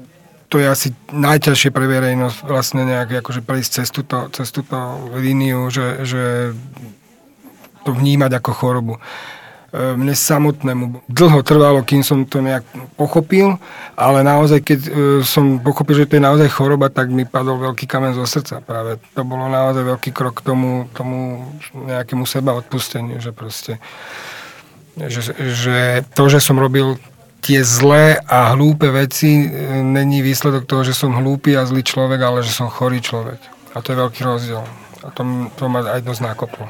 to 0.51 0.59
je 0.59 0.67
asi 0.67 0.91
najťažšie 1.13 1.69
pre 1.71 1.85
verejnosť 1.87 2.43
vlastne 2.43 2.83
nejak 2.83 3.23
akože 3.23 3.39
prejsť 3.45 3.71
cez 3.71 3.87
túto, 3.87 4.27
cez 4.35 4.51
túto 4.51 4.75
líniu, 5.15 5.71
že, 5.71 6.03
že 6.03 6.51
to 7.87 7.93
vnímať 7.95 8.41
ako 8.41 8.51
chorobu. 8.51 8.95
Mne 9.71 10.11
samotnému 10.11 11.07
dlho 11.07 11.39
trvalo, 11.47 11.79
kým 11.79 12.03
som 12.03 12.27
to 12.27 12.43
nejak 12.43 12.67
pochopil, 12.99 13.55
ale 13.95 14.19
naozaj, 14.19 14.59
keď 14.59 14.79
e, 14.83 14.91
som 15.23 15.63
pochopil, 15.63 16.03
že 16.03 16.11
to 16.11 16.19
je 16.19 16.27
naozaj 16.27 16.51
choroba, 16.51 16.91
tak 16.91 17.07
mi 17.07 17.23
padol 17.23 17.55
veľký 17.55 17.87
kamen 17.87 18.11
zo 18.11 18.27
srdca. 18.27 18.59
Práve 18.59 18.99
to 19.15 19.23
bolo 19.23 19.47
naozaj 19.47 19.87
veľký 19.87 20.11
krok 20.11 20.43
k 20.43 20.51
tomu, 20.51 20.91
tomu 20.91 21.47
nejakému 21.71 22.27
seba 22.27 22.51
odpusteniu, 22.51 23.23
že 23.23 23.31
proste 23.31 23.79
že, 24.99 25.31
že 25.39 26.03
to, 26.19 26.27
že 26.27 26.43
som 26.43 26.59
robil 26.59 26.99
tie 27.39 27.63
zlé 27.63 28.19
a 28.27 28.51
hlúpe 28.51 28.91
veci, 28.91 29.47
e, 29.47 29.79
není 29.87 30.19
výsledok 30.19 30.67
toho, 30.67 30.83
že 30.83 30.91
som 30.91 31.15
hlúpy 31.15 31.55
a 31.55 31.63
zlý 31.63 31.79
človek, 31.79 32.19
ale 32.19 32.43
že 32.43 32.51
som 32.51 32.67
chorý 32.67 32.99
človek. 32.99 33.39
A 33.71 33.79
to 33.79 33.95
je 33.95 34.01
veľký 34.03 34.19
rozdiel. 34.27 34.67
A 35.07 35.15
to, 35.15 35.23
to 35.55 35.63
ma 35.71 35.79
aj 35.95 36.03
dosť 36.03 36.27
nakoplo 36.27 36.67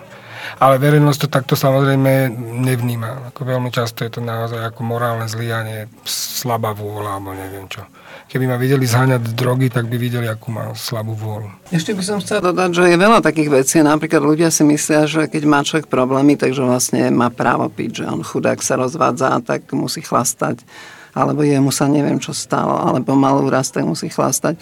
ale 0.60 0.82
verejnosť 0.82 1.26
to 1.26 1.28
takto 1.28 1.54
samozrejme 1.58 2.32
nevníma. 2.66 3.34
Ako 3.34 3.46
veľmi 3.46 3.70
často 3.70 4.04
je 4.06 4.12
to 4.14 4.22
naozaj 4.22 4.62
ako 4.62 4.82
morálne 4.86 5.26
zlyhanie, 5.30 5.88
slabá 6.06 6.74
vôľa 6.74 7.18
alebo 7.18 7.34
neviem 7.34 7.66
čo. 7.70 7.86
Keby 8.32 8.48
ma 8.48 8.56
videli 8.56 8.88
zháňať 8.88 9.36
drogy, 9.36 9.68
tak 9.68 9.92
by 9.92 10.00
videli, 10.00 10.24
akú 10.24 10.56
má 10.56 10.72
slabú 10.72 11.12
vôľu. 11.20 11.52
Ešte 11.68 11.92
by 11.92 12.04
som 12.04 12.18
chcela 12.24 12.52
dodať, 12.52 12.70
že 12.80 12.84
je 12.88 12.96
veľa 12.96 13.20
takých 13.20 13.50
vecí. 13.52 13.84
Napríklad 13.84 14.24
ľudia 14.24 14.48
si 14.48 14.64
myslia, 14.64 15.04
že 15.04 15.28
keď 15.28 15.44
má 15.44 15.60
človek 15.68 15.92
problémy, 15.92 16.40
takže 16.40 16.64
vlastne 16.64 17.12
má 17.12 17.28
právo 17.28 17.68
piť, 17.68 18.04
že 18.04 18.06
on 18.08 18.24
chudák 18.24 18.64
sa 18.64 18.80
rozvádza, 18.80 19.44
tak 19.44 19.68
musí 19.76 20.00
chlastať 20.00 20.64
alebo 21.12 21.44
jemu 21.44 21.76
sa 21.76 21.92
neviem 21.92 22.24
čo 22.24 22.32
stalo, 22.32 22.72
alebo 22.72 23.12
mal 23.20 23.44
úraz, 23.44 23.68
tak 23.68 23.84
musí 23.84 24.08
chlastať. 24.08 24.56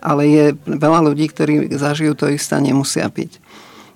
Ale 0.00 0.24
je 0.24 0.44
veľa 0.64 1.04
ľudí, 1.04 1.28
ktorí 1.28 1.68
zažijú 1.76 2.16
to 2.16 2.32
isté 2.32 2.56
nemusia 2.56 3.04
piť 3.12 3.36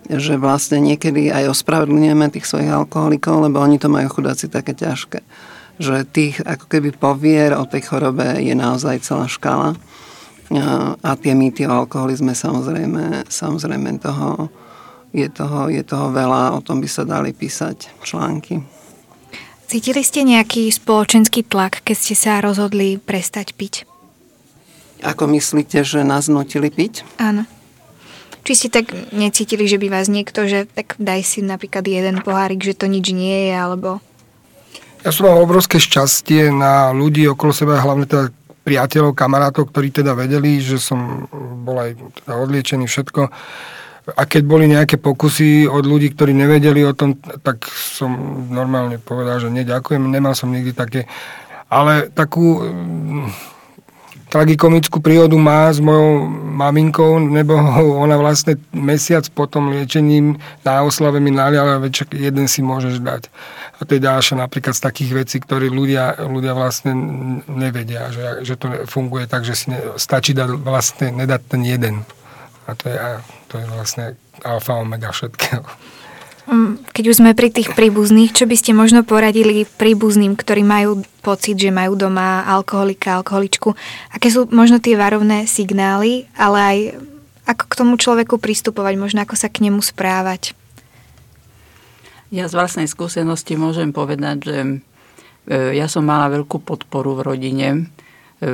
že 0.08 0.36
vlastne 0.36 0.80
niekedy 0.84 1.32
aj 1.32 1.52
ospravedlňujeme 1.56 2.28
tých 2.28 2.44
svojich 2.44 2.72
alkoholikov, 2.72 3.48
lebo 3.48 3.60
oni 3.60 3.80
to 3.80 3.88
majú 3.88 4.08
chudáci 4.12 4.52
také 4.52 4.76
ťažké. 4.76 5.24
Že 5.80 6.06
tých 6.06 6.36
ako 6.44 6.68
keby 6.68 6.94
povier 6.94 7.56
o 7.56 7.64
tej 7.64 7.88
chorobe 7.88 8.38
je 8.40 8.54
naozaj 8.54 9.02
celá 9.02 9.26
škala. 9.26 9.74
A 11.00 11.10
tie 11.16 11.32
mýty 11.32 11.64
o 11.64 11.72
alkoholizme 11.72 12.36
samozrejme, 12.36 13.26
samozrejme 13.32 13.96
toho, 13.98 14.52
je, 15.16 15.26
toho, 15.32 15.72
je 15.72 15.82
toho 15.82 16.12
veľa, 16.12 16.52
o 16.54 16.60
tom 16.60 16.84
by 16.84 16.88
sa 16.88 17.08
dali 17.08 17.32
písať 17.32 18.04
články. 18.04 18.60
Cítili 19.64 20.04
ste 20.04 20.22
nejaký 20.22 20.68
spoločenský 20.68 21.48
tlak, 21.48 21.80
keď 21.82 21.96
ste 21.96 22.14
sa 22.14 22.44
rozhodli 22.44 23.00
prestať 23.00 23.56
piť? 23.56 23.88
Ako 25.00 25.26
myslíte, 25.32 25.80
že 25.82 26.04
nás 26.04 26.28
nutili 26.28 26.68
piť? 26.68 27.02
Áno. 27.18 27.48
Či 28.44 28.52
ste 28.52 28.68
tak 28.68 28.92
necítili, 29.10 29.64
že 29.64 29.80
by 29.80 29.88
vás 29.88 30.12
niekto, 30.12 30.44
že 30.44 30.68
tak 30.68 31.00
daj 31.00 31.24
si 31.24 31.40
napríklad 31.40 31.84
jeden 31.88 32.20
pohárik, 32.20 32.60
že 32.60 32.76
to 32.76 32.84
nič 32.84 33.10
nie 33.10 33.48
je, 33.48 33.54
alebo... 33.56 34.04
Ja 35.04 35.12
som 35.12 35.28
mal 35.28 35.40
obrovské 35.40 35.76
šťastie 35.80 36.48
na 36.52 36.92
ľudí 36.92 37.24
okolo 37.28 37.52
seba, 37.52 37.80
hlavne 37.80 38.08
teda 38.08 38.32
priateľov, 38.64 39.12
kamarátov, 39.16 39.68
ktorí 39.68 39.92
teda 39.92 40.16
vedeli, 40.16 40.60
že 40.60 40.80
som 40.80 41.28
bol 41.64 41.76
aj 41.76 41.96
teda 42.24 42.32
odliečený 42.40 42.84
všetko. 42.88 43.28
A 44.16 44.22
keď 44.28 44.42
boli 44.44 44.68
nejaké 44.68 45.00
pokusy 45.00 45.64
od 45.68 45.84
ľudí, 45.84 46.12
ktorí 46.12 46.36
nevedeli 46.36 46.84
o 46.84 46.92
tom, 46.92 47.16
tak 47.40 47.64
som 47.68 48.12
normálne 48.52 49.00
povedal, 49.00 49.40
že 49.40 49.48
neďakujem, 49.52 50.04
nemal 50.08 50.36
som 50.36 50.52
nikdy 50.52 50.76
také 50.76 51.08
ale 51.74 52.12
takú 52.14 52.62
tragikomickú 54.34 54.98
príhodu 54.98 55.38
má 55.38 55.70
s 55.70 55.78
mojou 55.78 56.26
maminkou, 56.58 57.22
nebo 57.22 57.54
ona 58.04 58.18
vlastne 58.18 58.58
mesiac 58.74 59.22
po 59.30 59.46
tom 59.46 59.70
liečením 59.70 60.42
na 60.66 60.82
oslave 60.82 61.22
mi 61.22 61.30
naliala, 61.30 61.78
veď 61.78 62.10
jeden 62.10 62.50
si 62.50 62.58
môžeš 62.58 62.98
dať. 62.98 63.30
A 63.78 63.86
to 63.86 63.94
je 63.94 64.02
ďalšia 64.02 64.42
napríklad 64.42 64.74
z 64.74 64.82
takých 64.82 65.10
vecí, 65.14 65.36
ktoré 65.38 65.70
ľudia, 65.70 66.18
ľudia 66.26 66.50
vlastne 66.50 66.98
nevedia, 67.46 68.10
že, 68.10 68.42
že 68.42 68.54
to 68.58 68.90
funguje 68.90 69.30
tak, 69.30 69.46
že 69.46 69.54
si 69.54 69.70
ne, 69.70 69.78
stačí 69.94 70.34
dať 70.34 70.50
vlastne, 70.58 71.14
nedať 71.14 71.40
ten 71.46 71.62
jeden. 71.62 72.02
A 72.66 72.74
to 72.74 72.90
je, 72.90 72.96
a 72.98 73.22
to 73.46 73.62
je 73.62 73.66
vlastne 73.70 74.04
alfa 74.42 74.82
omega 74.82 75.14
všetkého. 75.14 75.62
Mm, 76.44 76.76
keď 76.92 77.04
už 77.08 77.18
sme 77.24 77.32
pri 77.32 77.48
tých 77.48 77.72
príbuzných, 77.72 78.36
čo 78.36 78.44
by 78.44 78.56
ste 78.60 78.76
možno 78.76 79.00
poradili 79.00 79.64
príbuzným, 79.64 80.36
ktorí 80.36 80.60
majú 80.60 81.00
pocit, 81.24 81.56
že 81.56 81.72
majú 81.72 81.96
doma 81.96 82.44
alkoholika, 82.44 83.16
alkoholičku? 83.16 83.72
Aké 84.12 84.28
sú 84.28 84.44
možno 84.52 84.76
tie 84.76 84.92
varovné 84.92 85.48
signály, 85.48 86.28
ale 86.36 86.58
aj 86.60 86.78
ako 87.48 87.64
k 87.64 87.78
tomu 87.80 87.94
človeku 87.96 88.36
pristupovať, 88.36 88.94
možno 89.00 89.24
ako 89.24 89.40
sa 89.40 89.48
k 89.48 89.64
nemu 89.64 89.80
správať? 89.80 90.52
Ja 92.28 92.44
z 92.44 92.56
vlastnej 92.56 92.88
skúsenosti 92.92 93.56
môžem 93.56 93.96
povedať, 93.96 94.36
že 94.44 94.58
e, 94.60 94.72
ja 95.80 95.88
som 95.88 96.04
mala 96.04 96.28
veľkú 96.28 96.60
podporu 96.60 97.16
v 97.20 97.24
rodine. 97.24 97.68
E, 98.40 98.48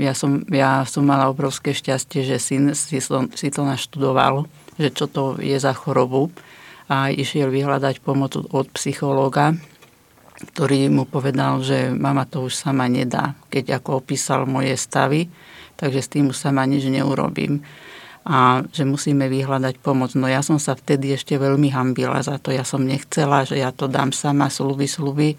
ja 0.00 0.16
som, 0.16 0.48
ja 0.48 0.84
som 0.88 1.04
mala 1.04 1.28
obrovské 1.28 1.76
šťastie, 1.76 2.24
že 2.24 2.40
syn 2.40 2.72
si 2.72 3.04
to, 3.04 3.28
si 3.36 3.52
to 3.52 3.68
naštudoval, 3.68 4.48
že 4.80 4.88
čo 4.96 5.12
to 5.12 5.36
je 5.44 5.56
za 5.60 5.76
chorobu 5.76 6.32
a 6.88 7.08
išiel 7.08 7.48
vyhľadať 7.48 8.04
pomoc 8.04 8.36
od 8.36 8.66
psychológa, 8.76 9.56
ktorý 10.54 10.90
mu 10.92 11.08
povedal, 11.08 11.62
že 11.64 11.94
mama 11.94 12.28
to 12.28 12.44
už 12.44 12.52
sama 12.52 12.90
nedá, 12.90 13.38
keď 13.48 13.80
ako 13.80 14.04
opísal 14.04 14.44
moje 14.44 14.76
stavy, 14.76 15.30
takže 15.78 16.00
s 16.04 16.12
tým 16.12 16.30
už 16.30 16.36
sama 16.36 16.66
nič 16.68 16.84
neurobím 16.90 17.64
a 18.24 18.64
že 18.72 18.88
musíme 18.88 19.28
vyhľadať 19.28 19.84
pomoc. 19.84 20.16
No 20.16 20.24
ja 20.24 20.40
som 20.40 20.56
sa 20.56 20.72
vtedy 20.72 21.12
ešte 21.12 21.36
veľmi 21.36 21.68
hambila 21.68 22.24
za 22.24 22.40
to. 22.40 22.56
Ja 22.56 22.64
som 22.64 22.80
nechcela, 22.80 23.44
že 23.44 23.60
ja 23.60 23.68
to 23.68 23.84
dám 23.84 24.16
sama, 24.16 24.48
sluby, 24.48 24.88
sluby. 24.88 25.36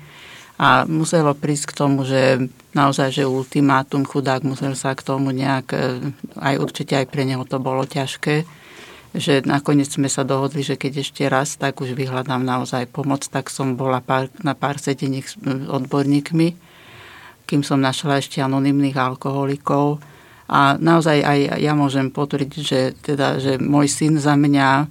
A 0.55 0.85
muselo 0.87 1.35
prísť 1.35 1.73
k 1.73 1.77
tomu, 1.81 2.05
že 2.07 2.45
naozaj, 2.77 3.11
že 3.11 3.23
ultimátum 3.27 4.05
chudák 4.07 4.45
musel 4.45 4.77
sa 4.77 4.95
k 4.95 5.03
tomu 5.03 5.35
nejak, 5.35 5.67
e, 5.75 6.13
aj 6.39 6.55
určite 6.61 6.95
aj 6.95 7.11
pre 7.11 7.27
neho 7.27 7.43
to 7.43 7.59
bolo 7.59 7.83
ťažké, 7.83 8.47
že 9.15 9.43
nakoniec 9.47 9.87
sme 9.89 10.11
sa 10.11 10.27
dohodli, 10.27 10.61
že 10.61 10.75
keď 10.75 10.93
ešte 11.01 11.23
raz, 11.25 11.55
tak 11.55 11.79
už 11.79 11.95
vyhľadám 11.95 12.43
naozaj 12.43 12.91
pomoc, 12.91 13.23
tak 13.27 13.47
som 13.47 13.79
bola 13.79 14.03
pár, 14.03 14.27
na 14.43 14.53
pár 14.53 14.77
sedení 14.77 15.23
s 15.23 15.39
odborníkmi, 15.47 16.47
kým 17.45 17.61
som 17.63 17.79
našla 17.79 18.19
ešte 18.19 18.43
anonimných 18.43 18.97
alkoholikov 18.97 20.03
a 20.45 20.77
naozaj 20.77 21.25
aj 21.25 21.39
ja 21.57 21.73
môžem 21.73 22.13
potvrdiť, 22.13 22.61
že, 22.61 22.93
teda, 23.01 23.41
že 23.41 23.57
môj 23.57 23.89
syn 23.89 24.21
za 24.21 24.37
mňa 24.37 24.85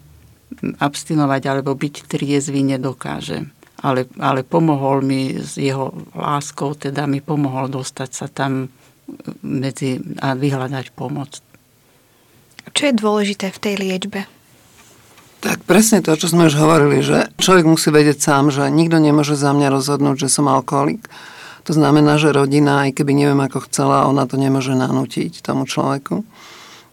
abstinovať 0.82 1.42
alebo 1.50 1.74
byť 1.74 2.10
triezvy 2.10 2.62
nedokáže. 2.74 3.46
Ale, 3.84 4.08
ale 4.16 4.46
pomohol 4.46 5.04
mi 5.04 5.36
s 5.36 5.60
jeho 5.60 5.92
láskou, 6.16 6.72
teda 6.72 7.04
mi 7.04 7.20
pomohol 7.20 7.68
dostať 7.68 8.10
sa 8.10 8.26
tam 8.32 8.72
medzi 9.44 10.00
a 10.24 10.32
vyhľadať 10.32 10.96
pomoc. 10.96 11.44
Čo 12.74 12.90
je 12.90 12.94
dôležité 12.94 13.54
v 13.54 13.58
tej 13.62 13.74
liečbe? 13.78 14.20
Tak 15.40 15.62
presne 15.68 16.00
to, 16.00 16.16
čo 16.16 16.28
sme 16.28 16.48
už 16.48 16.56
hovorili, 16.56 17.04
že 17.04 17.30
človek 17.38 17.68
musí 17.68 17.92
vedieť 17.92 18.18
sám, 18.18 18.50
že 18.50 18.66
nikto 18.72 18.98
nemôže 18.98 19.36
za 19.36 19.54
mňa 19.54 19.70
rozhodnúť, 19.70 20.26
že 20.26 20.32
som 20.32 20.50
alkoholik 20.50 21.06
to 21.64 21.72
znamená, 21.72 22.20
že 22.20 22.28
rodina, 22.28 22.84
aj 22.84 23.00
keby 23.00 23.16
neviem 23.16 23.40
ako 23.40 23.64
chcela, 23.66 24.04
ona 24.04 24.28
to 24.28 24.36
nemôže 24.36 24.76
nanútiť 24.76 25.40
tomu 25.40 25.64
človeku. 25.64 26.20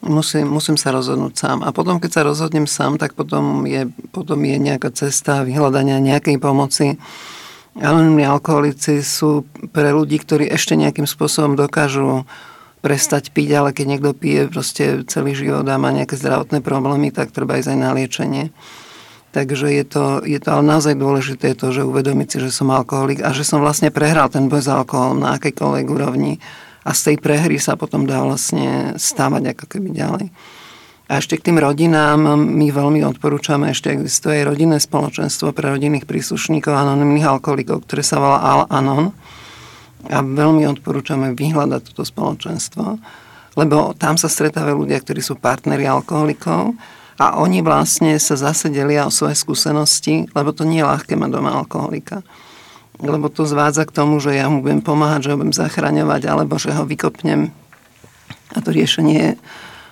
Musím, 0.01 0.47
musím 0.47 0.79
sa 0.79 0.95
rozhodnúť 0.95 1.33
sám. 1.37 1.57
A 1.61 1.75
potom, 1.75 1.99
keď 2.01 2.09
sa 2.09 2.21
rozhodnem 2.25 2.65
sám, 2.65 2.97
tak 2.97 3.13
potom 3.13 3.67
je, 3.67 3.91
potom 4.15 4.39
je 4.41 4.57
nejaká 4.57 4.89
cesta 4.95 5.43
vyhľadania 5.45 6.01
nejakej 6.01 6.41
pomoci. 6.41 6.97
Anonimní 7.77 8.25
alkoholici 8.25 9.03
sú 9.03 9.45
pre 9.75 9.91
ľudí, 9.91 10.17
ktorí 10.17 10.47
ešte 10.49 10.79
nejakým 10.79 11.05
spôsobom 11.05 11.59
dokážu 11.59 12.23
prestať 12.81 13.29
piť, 13.29 13.49
ale 13.53 13.69
keď 13.71 13.85
niekto 13.87 14.17
pije 14.17 14.49
proste 14.49 15.05
celý 15.05 15.37
život 15.37 15.63
a 15.69 15.77
má 15.77 15.93
nejaké 15.93 16.17
zdravotné 16.17 16.65
problémy, 16.65 17.13
tak 17.13 17.29
treba 17.29 17.61
ísť 17.61 17.77
aj 17.77 17.79
na 17.79 17.93
liečenie. 17.93 18.45
Takže 19.31 19.71
je 19.71 19.85
to, 19.87 20.03
je 20.27 20.39
to 20.43 20.49
ale 20.51 20.63
naozaj 20.67 20.99
dôležité 20.99 21.55
to, 21.55 21.71
že 21.71 21.87
uvedomiť 21.87 22.27
si, 22.27 22.37
že 22.43 22.51
som 22.51 22.67
alkoholik 22.67 23.23
a 23.23 23.31
že 23.31 23.47
som 23.47 23.63
vlastne 23.63 23.87
prehral 23.87 24.27
ten 24.27 24.51
boj 24.51 24.59
s 24.59 24.67
alkoholom 24.67 25.23
na 25.23 25.39
akejkoľvek 25.39 25.85
úrovni 25.87 26.43
a 26.83 26.91
z 26.91 27.13
tej 27.13 27.15
prehry 27.23 27.55
sa 27.55 27.79
potom 27.79 28.03
dá 28.03 28.19
vlastne 28.25 28.97
stávať 28.99 29.55
ako 29.55 29.65
keby 29.71 29.95
ďalej. 29.95 30.27
A 31.11 31.19
ešte 31.19 31.35
k 31.35 31.51
tým 31.51 31.59
rodinám 31.59 32.39
my 32.39 32.67
veľmi 32.71 33.03
odporúčame, 33.03 33.71
ešte 33.71 33.91
existuje 33.91 34.41
aj 34.41 34.47
rodinné 34.47 34.77
spoločenstvo 34.79 35.51
pre 35.51 35.75
rodinných 35.75 36.07
príslušníkov 36.07 36.71
anonimných 36.71 37.27
alkoholikov, 37.27 37.83
ktoré 37.83 37.99
sa 37.99 38.19
volá 38.19 38.39
Al-Anon. 38.39 39.11
A 40.09 40.25
veľmi 40.25 40.65
odporúčame 40.65 41.37
vyhľadať 41.37 41.93
toto 41.93 42.01
spoločenstvo, 42.01 42.97
lebo 43.59 43.93
tam 43.99 44.15
sa 44.17 44.31
stretávajú 44.31 44.87
ľudia, 44.87 45.03
ktorí 45.03 45.21
sú 45.21 45.37
partneri 45.37 45.85
alkoholikov 45.85 46.73
a 47.21 47.37
oni 47.37 47.61
vlastne 47.61 48.17
sa 48.17 48.33
zase 48.33 48.73
delia 48.73 49.05
o 49.05 49.13
svoje 49.13 49.37
skúsenosti, 49.37 50.25
lebo 50.33 50.49
to 50.55 50.65
nie 50.65 50.81
je 50.81 50.89
ľahké 50.89 51.13
mať 51.13 51.29
doma 51.29 51.53
alkoholika. 51.53 52.25
Lebo 53.01 53.29
to 53.29 53.45
zvádza 53.45 53.85
k 53.85 53.95
tomu, 53.97 54.17
že 54.21 54.37
ja 54.37 54.49
mu 54.49 54.61
budem 54.61 54.81
pomáhať, 54.81 55.25
že 55.25 55.29
ho 55.33 55.39
budem 55.41 55.53
zachraňovať, 55.53 56.21
alebo 56.29 56.57
že 56.57 56.73
ho 56.73 56.85
vykopnem. 56.85 57.49
A 58.53 58.57
to 58.61 58.69
riešenie 58.73 59.17
je 59.17 59.31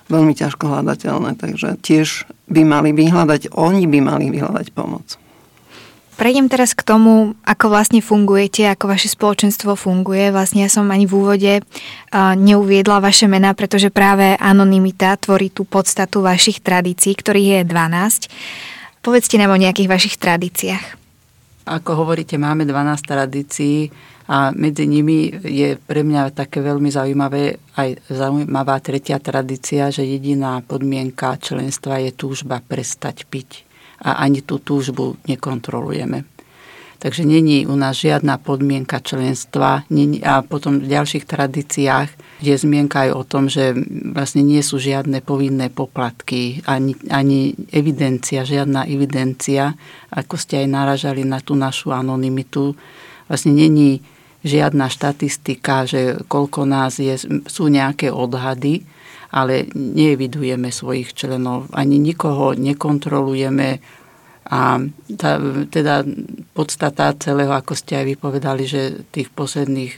veľmi 0.10 0.34
ťažko 0.34 0.70
hľadateľné. 0.70 1.38
Takže 1.38 1.78
tiež 1.82 2.30
by 2.50 2.62
mali 2.66 2.94
vyhľadať, 2.94 3.54
oni 3.54 3.86
by 3.86 4.00
mali 4.02 4.34
vyhľadať 4.34 4.74
pomoc. 4.74 5.18
Prejdem 6.20 6.52
teraz 6.52 6.76
k 6.76 6.84
tomu, 6.84 7.40
ako 7.48 7.72
vlastne 7.72 8.04
fungujete, 8.04 8.68
ako 8.68 8.92
vaše 8.92 9.08
spoločenstvo 9.08 9.80
funguje. 9.80 10.36
Vlastne 10.36 10.68
ja 10.68 10.70
som 10.70 10.92
ani 10.92 11.08
v 11.08 11.16
úvode 11.16 11.64
neuviedla 12.12 13.00
vaše 13.00 13.24
mená, 13.32 13.56
pretože 13.56 13.88
práve 13.88 14.36
anonimita 14.36 15.16
tvorí 15.16 15.48
tú 15.48 15.64
podstatu 15.64 16.20
vašich 16.20 16.60
tradícií, 16.60 17.16
ktorých 17.16 17.64
je 17.64 17.72
12. 17.72 19.00
Povedzte 19.00 19.40
nám 19.40 19.56
o 19.56 19.64
nejakých 19.64 19.88
vašich 19.88 20.20
tradíciách. 20.20 21.00
Ako 21.72 22.04
hovoríte, 22.04 22.36
máme 22.36 22.68
12 22.68 23.00
tradícií 23.00 23.88
a 24.28 24.52
medzi 24.52 24.92
nimi 24.92 25.32
je 25.32 25.80
pre 25.80 26.04
mňa 26.04 26.36
také 26.36 26.60
veľmi 26.60 26.92
zaujímavé 26.92 27.64
aj 27.80 27.96
zaujímavá 28.12 28.84
tretia 28.84 29.24
tradícia, 29.24 29.88
že 29.88 30.04
jediná 30.04 30.60
podmienka 30.68 31.40
členstva 31.40 32.04
je 32.04 32.12
túžba 32.12 32.60
prestať 32.60 33.24
piť 33.24 33.69
a 34.04 34.24
ani 34.24 34.42
tú 34.42 34.60
túžbu 34.60 35.20
nekontrolujeme. 35.28 36.24
Takže 37.00 37.24
není 37.24 37.64
u 37.64 37.80
nás 37.80 37.96
žiadna 37.96 38.44
podmienka 38.44 39.00
členstva 39.00 39.88
a 40.24 40.34
potom 40.44 40.84
v 40.84 40.92
ďalších 40.92 41.24
tradíciách 41.24 42.10
je 42.44 42.52
zmienka 42.52 43.08
aj 43.08 43.12
o 43.16 43.24
tom, 43.24 43.48
že 43.48 43.72
vlastne 44.12 44.44
nie 44.44 44.60
sú 44.60 44.84
žiadne 44.84 45.24
povinné 45.24 45.72
poplatky, 45.72 46.60
ani, 46.68 47.00
ani 47.08 47.56
evidencia, 47.72 48.44
žiadna 48.44 48.84
evidencia, 48.92 49.80
ako 50.12 50.36
ste 50.36 50.60
aj 50.60 50.68
naražali 50.68 51.24
na 51.24 51.40
tú 51.40 51.56
našu 51.56 51.96
anonymitu. 51.96 52.76
Vlastne 53.32 53.56
není 53.56 54.04
žiadna 54.44 54.92
štatistika, 54.92 55.88
že 55.88 56.20
koľko 56.28 56.68
nás 56.68 57.00
je, 57.00 57.16
sú 57.48 57.72
nejaké 57.72 58.12
odhady, 58.12 58.84
ale 59.30 59.70
neevidujeme 59.78 60.74
svojich 60.74 61.14
členov, 61.14 61.70
ani 61.74 62.02
nikoho 62.02 62.58
nekontrolujeme. 62.58 64.00
A 64.50 64.82
tá, 65.14 65.38
teda 65.70 66.02
podstata 66.58 67.14
celého, 67.22 67.54
ako 67.54 67.78
ste 67.78 68.02
aj 68.02 68.18
vypovedali, 68.18 68.66
že 68.66 69.06
tých 69.14 69.30
posledných, 69.30 69.94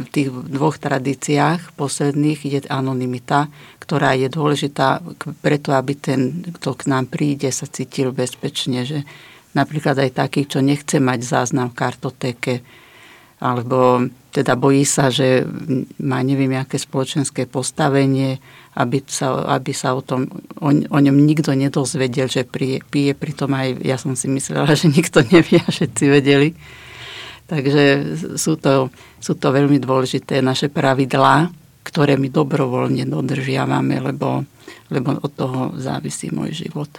v 0.00 0.08
tých 0.08 0.32
dvoch 0.32 0.80
tradíciách 0.80 1.76
posledných 1.76 2.40
je 2.48 2.60
anonimita, 2.72 3.52
ktorá 3.84 4.16
je 4.16 4.32
dôležitá 4.32 5.04
preto, 5.44 5.76
aby 5.76 6.00
ten, 6.00 6.48
kto 6.56 6.80
k 6.80 6.88
nám 6.88 7.12
príde, 7.12 7.52
sa 7.52 7.68
cítil 7.68 8.16
bezpečne, 8.16 8.88
že 8.88 9.04
napríklad 9.52 10.00
aj 10.00 10.16
taký, 10.16 10.48
čo 10.48 10.64
nechce 10.64 10.96
mať 10.96 11.20
záznam 11.20 11.68
v 11.68 11.76
kartotéke, 11.76 12.54
alebo 13.44 14.00
teda 14.34 14.58
bojí 14.58 14.82
sa, 14.82 15.14
že 15.14 15.46
má 16.02 16.18
neviem 16.26 16.58
aké 16.58 16.74
spoločenské 16.74 17.46
postavenie, 17.46 18.42
aby 18.74 18.98
sa, 19.06 19.46
aby 19.54 19.70
sa 19.70 19.94
o, 19.94 20.02
tom, 20.02 20.26
o, 20.58 20.74
o 20.74 20.98
ňom 20.98 21.14
nikto 21.22 21.54
nedozvedel, 21.54 22.26
že 22.26 22.42
pije, 22.42 22.82
pije 22.82 23.14
pritom 23.14 23.54
aj, 23.54 23.78
ja 23.86 23.94
som 23.94 24.18
si 24.18 24.26
myslela, 24.26 24.74
že 24.74 24.90
nikto 24.90 25.22
nevie 25.22 25.62
a 25.62 25.70
všetci 25.70 26.04
vedeli. 26.10 26.50
Takže 27.46 27.82
sú 28.34 28.58
to, 28.58 28.90
sú 29.22 29.38
to 29.38 29.54
veľmi 29.54 29.78
dôležité 29.78 30.42
naše 30.42 30.66
pravidlá, 30.66 31.54
ktoré 31.86 32.18
my 32.18 32.26
dobrovoľne 32.26 33.06
dodržiavame, 33.06 34.02
lebo, 34.02 34.42
lebo 34.90 35.08
od 35.22 35.30
toho 35.30 35.60
závisí 35.78 36.34
môj 36.34 36.66
život. 36.66 36.90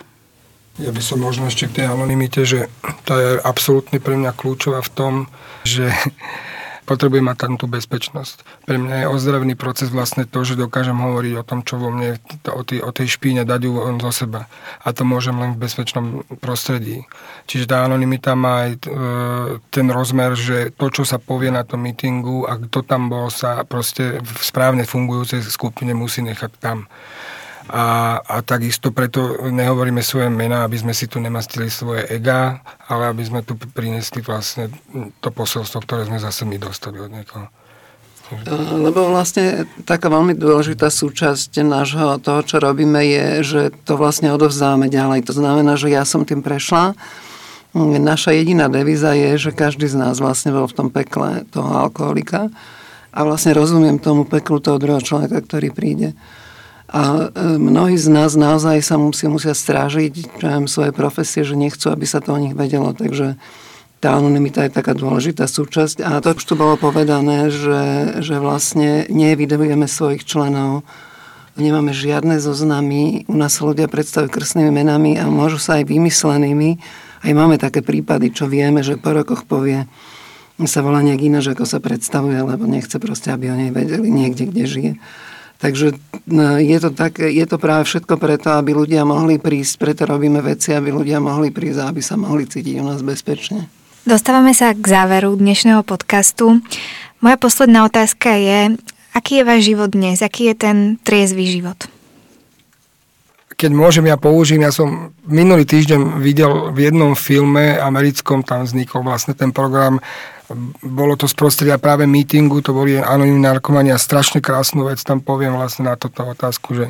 Ja 0.79 0.91
by 0.91 1.01
som 1.03 1.19
možno 1.19 1.51
ešte 1.51 1.67
k 1.67 1.83
tej 1.83 1.85
anonimite, 1.91 2.47
že 2.47 2.71
to 3.03 3.15
je 3.19 3.29
absolútne 3.43 3.99
pre 3.99 4.15
mňa 4.15 4.31
kľúčová 4.35 4.79
v 4.83 4.91
tom, 4.95 5.13
že 5.67 5.91
potrebujem 6.85 7.25
mať 7.25 7.37
tam 7.41 7.53
tú 7.57 7.65
bezpečnosť. 7.65 8.65
Pre 8.69 8.77
mňa 8.77 8.95
je 9.03 9.11
ozdravný 9.11 9.53
proces 9.57 9.89
vlastne 9.89 10.23
to, 10.29 10.45
že 10.45 10.55
dokážem 10.55 10.95
hovoriť 10.95 11.33
o 11.41 11.43
tom, 11.43 11.65
čo 11.65 11.81
vo 11.81 11.89
mne, 11.89 12.21
o 12.47 12.61
tej, 12.61 12.79
o 12.85 12.91
tej 12.93 13.07
špíne, 13.17 13.43
dať 13.43 13.61
ju 13.65 13.71
von 13.73 13.97
zo 13.97 14.13
seba. 14.13 14.45
A 14.85 14.93
to 14.93 15.01
môžem 15.03 15.35
len 15.35 15.57
v 15.57 15.65
bezpečnom 15.65 16.21
prostredí. 16.39 17.09
Čiže 17.49 17.65
tá 17.65 17.83
anonimita 17.83 18.37
má 18.37 18.69
aj 18.69 18.71
e, 18.71 18.79
ten 19.73 19.87
rozmer, 19.89 20.37
že 20.37 20.71
to, 20.77 20.93
čo 20.93 21.03
sa 21.03 21.17
povie 21.17 21.49
na 21.49 21.65
tom 21.65 21.81
mítingu 21.81 22.45
a 22.45 22.61
kto 22.61 22.85
tam 22.85 23.09
bol, 23.09 23.33
sa 23.33 23.65
proste 23.65 24.21
v 24.21 24.29
správne 24.39 24.85
fungujúcej 24.85 25.41
skupine 25.43 25.97
musí 25.97 26.21
nechať 26.21 26.51
tam. 26.61 26.85
A, 27.65 28.17
a 28.21 28.35
takisto 28.45 28.93
preto 28.93 29.41
nehovoríme 29.49 30.05
svoje 30.05 30.29
mená, 30.29 30.61
aby 30.65 30.77
sme 30.77 30.93
si 30.93 31.09
tu 31.09 31.17
nemastili 31.17 31.65
svoje 31.65 32.05
ega, 32.13 32.61
ale 32.85 33.09
aby 33.09 33.25
sme 33.25 33.41
tu 33.41 33.57
prinesli 33.57 34.21
vlastne 34.21 34.69
to 35.17 35.29
posolstvo, 35.33 35.81
ktoré 35.81 36.05
sme 36.05 36.21
zase 36.21 36.45
my 36.45 36.61
dostali 36.61 37.01
od 37.01 37.09
niekoho. 37.09 37.49
Lebo 38.69 39.13
vlastne 39.13 39.69
taká 39.85 40.09
veľmi 40.09 40.33
dôležitá 40.33 40.89
súčasť 40.89 41.61
nášho 41.61 42.17
toho, 42.21 42.41
čo 42.41 42.57
robíme, 42.57 42.97
je, 43.05 43.25
že 43.45 43.61
to 43.85 44.01
vlastne 44.01 44.33
odovzdáme 44.33 44.89
ďalej. 44.89 45.29
To 45.29 45.33
znamená, 45.37 45.77
že 45.77 45.93
ja 45.93 46.01
som 46.05 46.25
tým 46.25 46.41
prešla 46.41 46.97
naša 47.75 48.31
jediná 48.31 48.71
devíza 48.71 49.11
je, 49.11 49.35
že 49.35 49.51
každý 49.51 49.91
z 49.91 49.99
nás 49.99 50.23
vlastne 50.23 50.55
bol 50.55 50.63
v 50.63 50.77
tom 50.79 50.87
pekle 50.87 51.43
toho 51.51 51.67
alkoholika 51.75 52.47
a 53.11 53.19
vlastne 53.27 53.51
rozumiem 53.51 53.99
tomu 53.99 54.23
peklu 54.23 54.63
toho 54.63 54.79
druhého 54.79 55.03
človeka, 55.03 55.43
ktorý 55.43 55.75
príde. 55.75 56.15
A 56.89 57.31
e, 57.33 57.57
mnohí 57.57 57.97
z 57.97 58.07
nás 58.13 58.37
naozaj 58.37 58.81
sa 58.85 58.95
musí, 59.01 59.25
musia 59.25 59.57
strážiť 59.57 60.37
viem, 60.37 60.69
svoje 60.69 60.93
profesie, 60.93 61.41
že 61.41 61.57
nechcú, 61.57 61.89
aby 61.89 62.05
sa 62.05 62.21
to 62.21 62.33
o 62.35 62.41
nich 62.41 62.53
vedelo. 62.53 62.93
Takže 62.93 63.37
tá 64.03 64.17
anonimita 64.17 64.67
je 64.67 64.75
taká 64.75 64.93
dôležitá 64.93 65.49
súčasť. 65.49 66.05
A 66.05 66.21
to 66.21 66.37
už 66.37 66.45
tu 66.45 66.53
bolo 66.53 66.77
povedané, 66.77 67.49
že, 67.49 67.83
že 68.21 68.37
vlastne 68.37 69.09
nevidujeme 69.09 69.89
svojich 69.89 70.27
členov, 70.27 70.85
nemáme 71.57 71.95
žiadne 71.95 72.37
zoznamy, 72.37 73.25
u 73.25 73.35
nás 73.39 73.57
ľudia 73.57 73.89
predstavujú 73.89 74.29
krstnými 74.29 74.69
menami 74.69 75.17
a 75.17 75.25
môžu 75.25 75.57
sa 75.57 75.81
aj 75.81 75.89
vymyslenými 75.89 76.77
aj 77.25 77.33
máme 77.33 77.57
také 77.57 77.81
prípady, 77.81 78.29
čo 78.29 78.45
vieme, 78.45 78.85
že 78.85 79.01
po 79.01 79.09
rokoch 79.09 79.49
povie, 79.49 79.89
sa 80.69 80.85
volá 80.85 81.01
nejak 81.01 81.25
ináč, 81.25 81.51
ako 81.51 81.65
sa 81.65 81.81
predstavuje, 81.81 82.37
lebo 82.37 82.69
nechce 82.69 83.01
proste, 83.01 83.33
aby 83.33 83.49
o 83.49 83.57
nej 83.57 83.73
vedeli 83.73 84.07
niekde, 84.13 84.45
kde 84.45 84.63
žije. 84.69 84.93
Takže 85.55 85.95
je 86.59 86.77
to, 86.83 86.89
tak, 86.91 87.23
je 87.23 87.45
to 87.47 87.55
práve 87.55 87.87
všetko 87.87 88.19
preto, 88.19 88.51
aby 88.59 88.75
ľudia 88.75 89.07
mohli 89.07 89.39
prísť, 89.39 89.73
preto 89.79 90.03
robíme 90.03 90.43
veci, 90.43 90.75
aby 90.75 90.91
ľudia 90.91 91.23
mohli 91.23 91.49
prísť 91.49 91.89
aby 91.89 92.01
sa 92.03 92.19
mohli 92.19 92.43
cítiť 92.43 92.75
u 92.81 92.85
nás 92.85 92.99
bezpečne. 92.99 93.71
Dostávame 94.03 94.53
sa 94.53 94.75
k 94.75 94.83
záveru 94.83 95.33
dnešného 95.33 95.81
podcastu. 95.81 96.61
Moja 97.23 97.37
posledná 97.39 97.87
otázka 97.87 98.37
je, 98.37 98.77
aký 99.15 99.41
je 99.41 99.47
váš 99.47 99.61
život 99.65 99.89
dnes, 99.89 100.21
aký 100.21 100.51
je 100.51 100.55
ten 100.59 100.77
triezvý 101.01 101.49
život? 101.49 101.89
Keď 103.55 103.71
môžem, 103.71 104.05
ja 104.11 104.19
použijem, 104.19 104.67
ja 104.67 104.71
som 104.75 105.15
minulý 105.23 105.63
týždeň 105.63 106.19
videl 106.19 106.75
v 106.75 106.91
jednom 106.91 107.15
filme 107.15 107.79
americkom, 107.79 108.43
tam 108.43 108.67
vznikol 108.67 109.07
vlastne 109.07 109.31
ten 109.31 109.55
program, 109.55 110.03
bolo 110.83 111.17
to 111.17 111.25
z 111.25 111.33
prostredia 111.33 111.81
práve 111.81 112.05
meetingu, 112.05 112.61
to 112.61 112.75
boli 112.75 112.99
anonimní 112.99 113.41
narkomani 113.41 113.95
a 113.95 113.97
strašne 113.97 114.43
krásnu 114.43 114.85
vec 114.85 115.01
tam 115.01 115.23
poviem 115.23 115.55
vlastne 115.57 115.89
na 115.89 115.95
toto 115.97 116.27
otázku, 116.27 116.75
že 116.75 116.87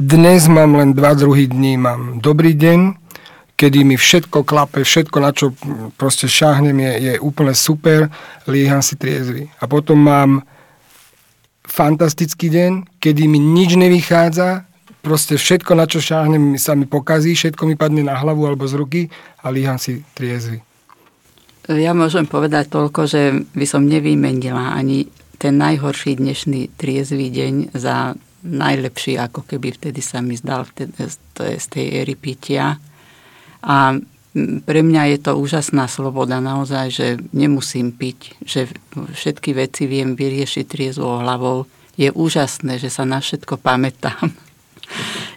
dnes 0.00 0.48
mám 0.48 0.74
len 0.74 0.96
dva 0.96 1.14
druhý 1.14 1.46
dní, 1.46 1.76
mám 1.76 2.18
dobrý 2.18 2.56
deň, 2.56 2.96
kedy 3.60 3.84
mi 3.84 4.00
všetko 4.00 4.42
klape, 4.48 4.82
všetko 4.82 5.16
na 5.20 5.30
čo 5.36 5.52
proste 6.00 6.26
šáhnem 6.26 6.80
je, 6.80 6.92
je 6.96 7.14
úplne 7.20 7.52
super, 7.52 8.08
líham 8.48 8.80
si 8.80 8.96
triezvy. 8.96 9.52
A 9.60 9.68
potom 9.68 10.00
mám 10.00 10.30
fantastický 11.68 12.48
deň, 12.48 12.88
kedy 12.98 13.28
mi 13.28 13.36
nič 13.38 13.76
nevychádza, 13.76 14.69
proste 15.00 15.36
všetko, 15.36 15.72
na 15.76 15.84
čo 15.88 16.00
šáhnem, 16.00 16.56
sa 16.60 16.76
mi 16.76 16.84
pokazí, 16.84 17.36
všetko 17.36 17.66
mi 17.66 17.74
padne 17.76 18.04
na 18.04 18.16
hlavu 18.16 18.44
alebo 18.46 18.68
z 18.68 18.74
ruky 18.76 19.02
a 19.40 19.48
líham 19.48 19.80
si 19.80 20.04
triezvy. 20.16 20.60
Ja 21.70 21.94
môžem 21.94 22.26
povedať 22.26 22.72
toľko, 22.72 23.00
že 23.06 23.22
by 23.54 23.66
som 23.68 23.86
nevymenila 23.86 24.74
ani 24.74 25.06
ten 25.40 25.56
najhorší 25.56 26.18
dnešný 26.18 26.76
triezvý 26.76 27.30
deň 27.32 27.72
za 27.72 28.18
najlepší, 28.44 29.20
ako 29.20 29.44
keby 29.44 29.76
vtedy 29.76 30.00
sa 30.00 30.24
mi 30.24 30.36
zdal 30.36 30.68
z 31.36 31.66
tej 31.68 31.86
éry 32.04 32.16
pitia. 32.16 32.80
A 33.64 33.76
pre 34.64 34.80
mňa 34.80 35.02
je 35.16 35.18
to 35.20 35.32
úžasná 35.36 35.90
sloboda 35.90 36.38
naozaj, 36.38 36.86
že 36.90 37.06
nemusím 37.34 37.90
piť, 37.92 38.40
že 38.44 38.60
všetky 38.94 39.52
veci 39.56 39.90
viem 39.90 40.14
vyriešiť 40.14 40.64
triezvou 40.64 41.20
hlavou. 41.20 41.66
Je 42.00 42.08
úžasné, 42.08 42.80
že 42.80 42.88
sa 42.88 43.04
na 43.04 43.20
všetko 43.20 43.60
pamätám 43.60 44.32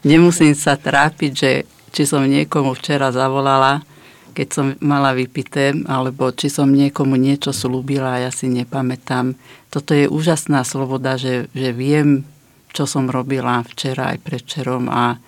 nemusím 0.03 0.53
sa 0.57 0.75
trápiť, 0.75 1.31
že 1.31 1.51
či 1.93 2.03
som 2.09 2.25
niekomu 2.25 2.73
včera 2.73 3.13
zavolala, 3.13 3.85
keď 4.33 4.47
som 4.49 4.65
mala 4.81 5.13
vypité, 5.13 5.77
alebo 5.85 6.33
či 6.33 6.49
som 6.49 6.73
niekomu 6.73 7.13
niečo 7.15 7.53
slúbila 7.53 8.17
a 8.17 8.23
ja 8.27 8.31
si 8.33 8.49
nepamätám. 8.49 9.37
Toto 9.69 9.93
je 9.93 10.09
úžasná 10.09 10.65
sloboda, 10.65 11.21
že, 11.21 11.47
že 11.53 11.69
viem, 11.69 12.25
čo 12.73 12.89
som 12.89 13.05
robila 13.05 13.61
včera 13.61 14.17
aj 14.17 14.25
predčerom 14.25 14.89
a, 14.89 15.21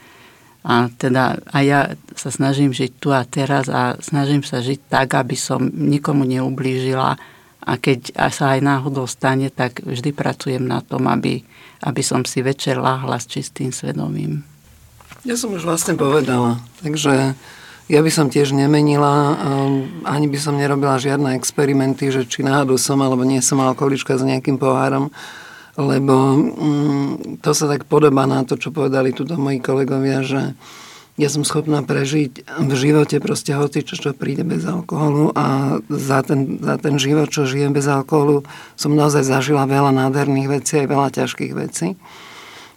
a 0.66 0.90
teda 0.98 1.38
a 1.54 1.58
ja 1.62 1.94
sa 2.18 2.34
snažím 2.34 2.74
žiť 2.74 2.92
tu 2.98 3.14
a 3.14 3.22
teraz 3.22 3.70
a 3.70 3.94
snažím 4.02 4.42
sa 4.42 4.66
žiť 4.66 4.90
tak, 4.90 5.14
aby 5.14 5.38
som 5.38 5.70
nikomu 5.70 6.26
neublížila 6.26 7.14
a 7.66 7.72
keď 7.82 8.14
sa 8.30 8.58
aj 8.58 8.62
náhodou 8.62 9.06
stane, 9.10 9.54
tak 9.54 9.82
vždy 9.82 10.14
pracujem 10.14 10.66
na 10.66 10.82
tom, 10.86 11.06
aby, 11.10 11.42
aby 11.86 12.02
som 12.02 12.26
si 12.26 12.42
večer 12.42 12.82
láhla 12.82 13.22
s 13.22 13.30
čistým 13.30 13.70
svedomím. 13.70 14.42
Ja 15.26 15.38
som 15.38 15.54
už 15.54 15.66
vlastne 15.66 15.94
povedala, 15.94 16.62
takže 16.82 17.38
ja 17.86 18.00
by 18.02 18.10
som 18.10 18.34
tiež 18.34 18.58
nemenila, 18.58 19.38
ani 20.06 20.26
by 20.26 20.38
som 20.42 20.58
nerobila 20.58 20.98
žiadne 20.98 21.38
experimenty, 21.38 22.10
že 22.10 22.26
či 22.26 22.42
náhodou 22.42 22.82
som 22.82 22.98
alebo 23.02 23.22
nie 23.22 23.42
som 23.46 23.62
alkoholička 23.62 24.18
s 24.18 24.26
nejakým 24.26 24.58
pohárom, 24.58 25.14
lebo 25.78 26.14
mm, 26.42 27.42
to 27.46 27.52
sa 27.54 27.70
tak 27.70 27.86
podobá 27.86 28.26
na 28.26 28.42
to, 28.42 28.58
čo 28.58 28.74
povedali 28.74 29.14
tuto 29.14 29.38
moji 29.38 29.62
kolegovia, 29.62 30.26
že 30.26 30.58
ja 31.16 31.32
som 31.32 31.48
schopná 31.48 31.80
prežiť 31.80 32.44
v 32.44 32.72
živote 32.76 33.24
proste 33.24 33.56
hoci 33.56 33.88
čo, 33.88 33.96
čo 33.96 34.12
príde 34.12 34.44
bez 34.44 34.68
alkoholu 34.68 35.32
a 35.32 35.80
za 35.88 36.20
ten, 36.28 36.60
za 36.60 36.76
ten 36.76 37.00
život, 37.00 37.32
čo 37.32 37.48
žijem 37.48 37.72
bez 37.72 37.88
alkoholu, 37.88 38.44
som 38.76 38.92
naozaj 38.92 39.24
zažila 39.24 39.64
veľa 39.64 39.96
nádherných 39.96 40.52
vecí 40.60 40.84
aj 40.84 40.88
veľa 40.92 41.10
ťažkých 41.16 41.54
vecí. 41.56 41.96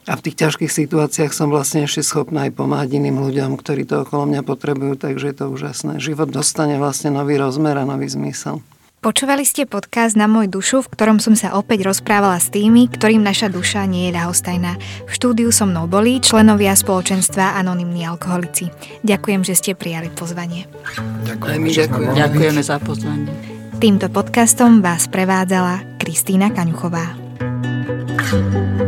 A 0.08 0.16
v 0.16 0.24
tých 0.24 0.40
ťažkých 0.40 0.72
situáciách 0.72 1.36
som 1.36 1.52
vlastne 1.52 1.84
ešte 1.84 2.00
schopná 2.00 2.48
aj 2.48 2.56
pomáhať 2.56 2.96
iným 2.96 3.20
ľuďom, 3.20 3.60
ktorí 3.60 3.84
to 3.84 4.08
okolo 4.08 4.24
mňa 4.24 4.40
potrebujú, 4.40 4.96
takže 4.96 5.34
je 5.34 5.36
to 5.36 5.52
úžasné. 5.52 6.00
Život 6.00 6.32
dostane 6.32 6.80
vlastne 6.80 7.12
nový 7.12 7.36
rozmer 7.36 7.76
a 7.76 7.84
nový 7.84 8.08
zmysel. 8.08 8.64
Počúvali 8.98 9.46
ste 9.46 9.62
podcast 9.62 10.18
Na 10.18 10.26
môj 10.26 10.50
dušu, 10.50 10.82
v 10.82 10.90
ktorom 10.90 11.22
som 11.22 11.38
sa 11.38 11.54
opäť 11.54 11.86
rozprávala 11.86 12.42
s 12.42 12.50
tými, 12.50 12.90
ktorým 12.90 13.22
naša 13.22 13.46
duša 13.46 13.86
nie 13.86 14.10
je 14.10 14.18
ľahostajná. 14.18 14.74
V 15.06 15.10
štúdiu 15.14 15.54
so 15.54 15.70
mnou 15.70 15.86
boli 15.86 16.18
členovia 16.18 16.74
spoločenstva 16.74 17.54
Anonymní 17.62 18.02
alkoholici. 18.02 18.74
Ďakujem, 19.06 19.46
že 19.46 19.54
ste 19.54 19.78
prijali 19.78 20.10
pozvanie. 20.10 20.66
Ďakujeme, 21.30 21.68
ďakujeme. 21.70 22.14
ďakujeme 22.18 22.60
za 22.66 22.82
pozvanie. 22.82 23.30
Týmto 23.78 24.10
podcastom 24.10 24.82
vás 24.82 25.06
prevádzala 25.06 26.02
Kristýna 26.02 26.50
Kaňuchová. 26.50 27.30
thank 28.18 28.82
you 28.82 28.87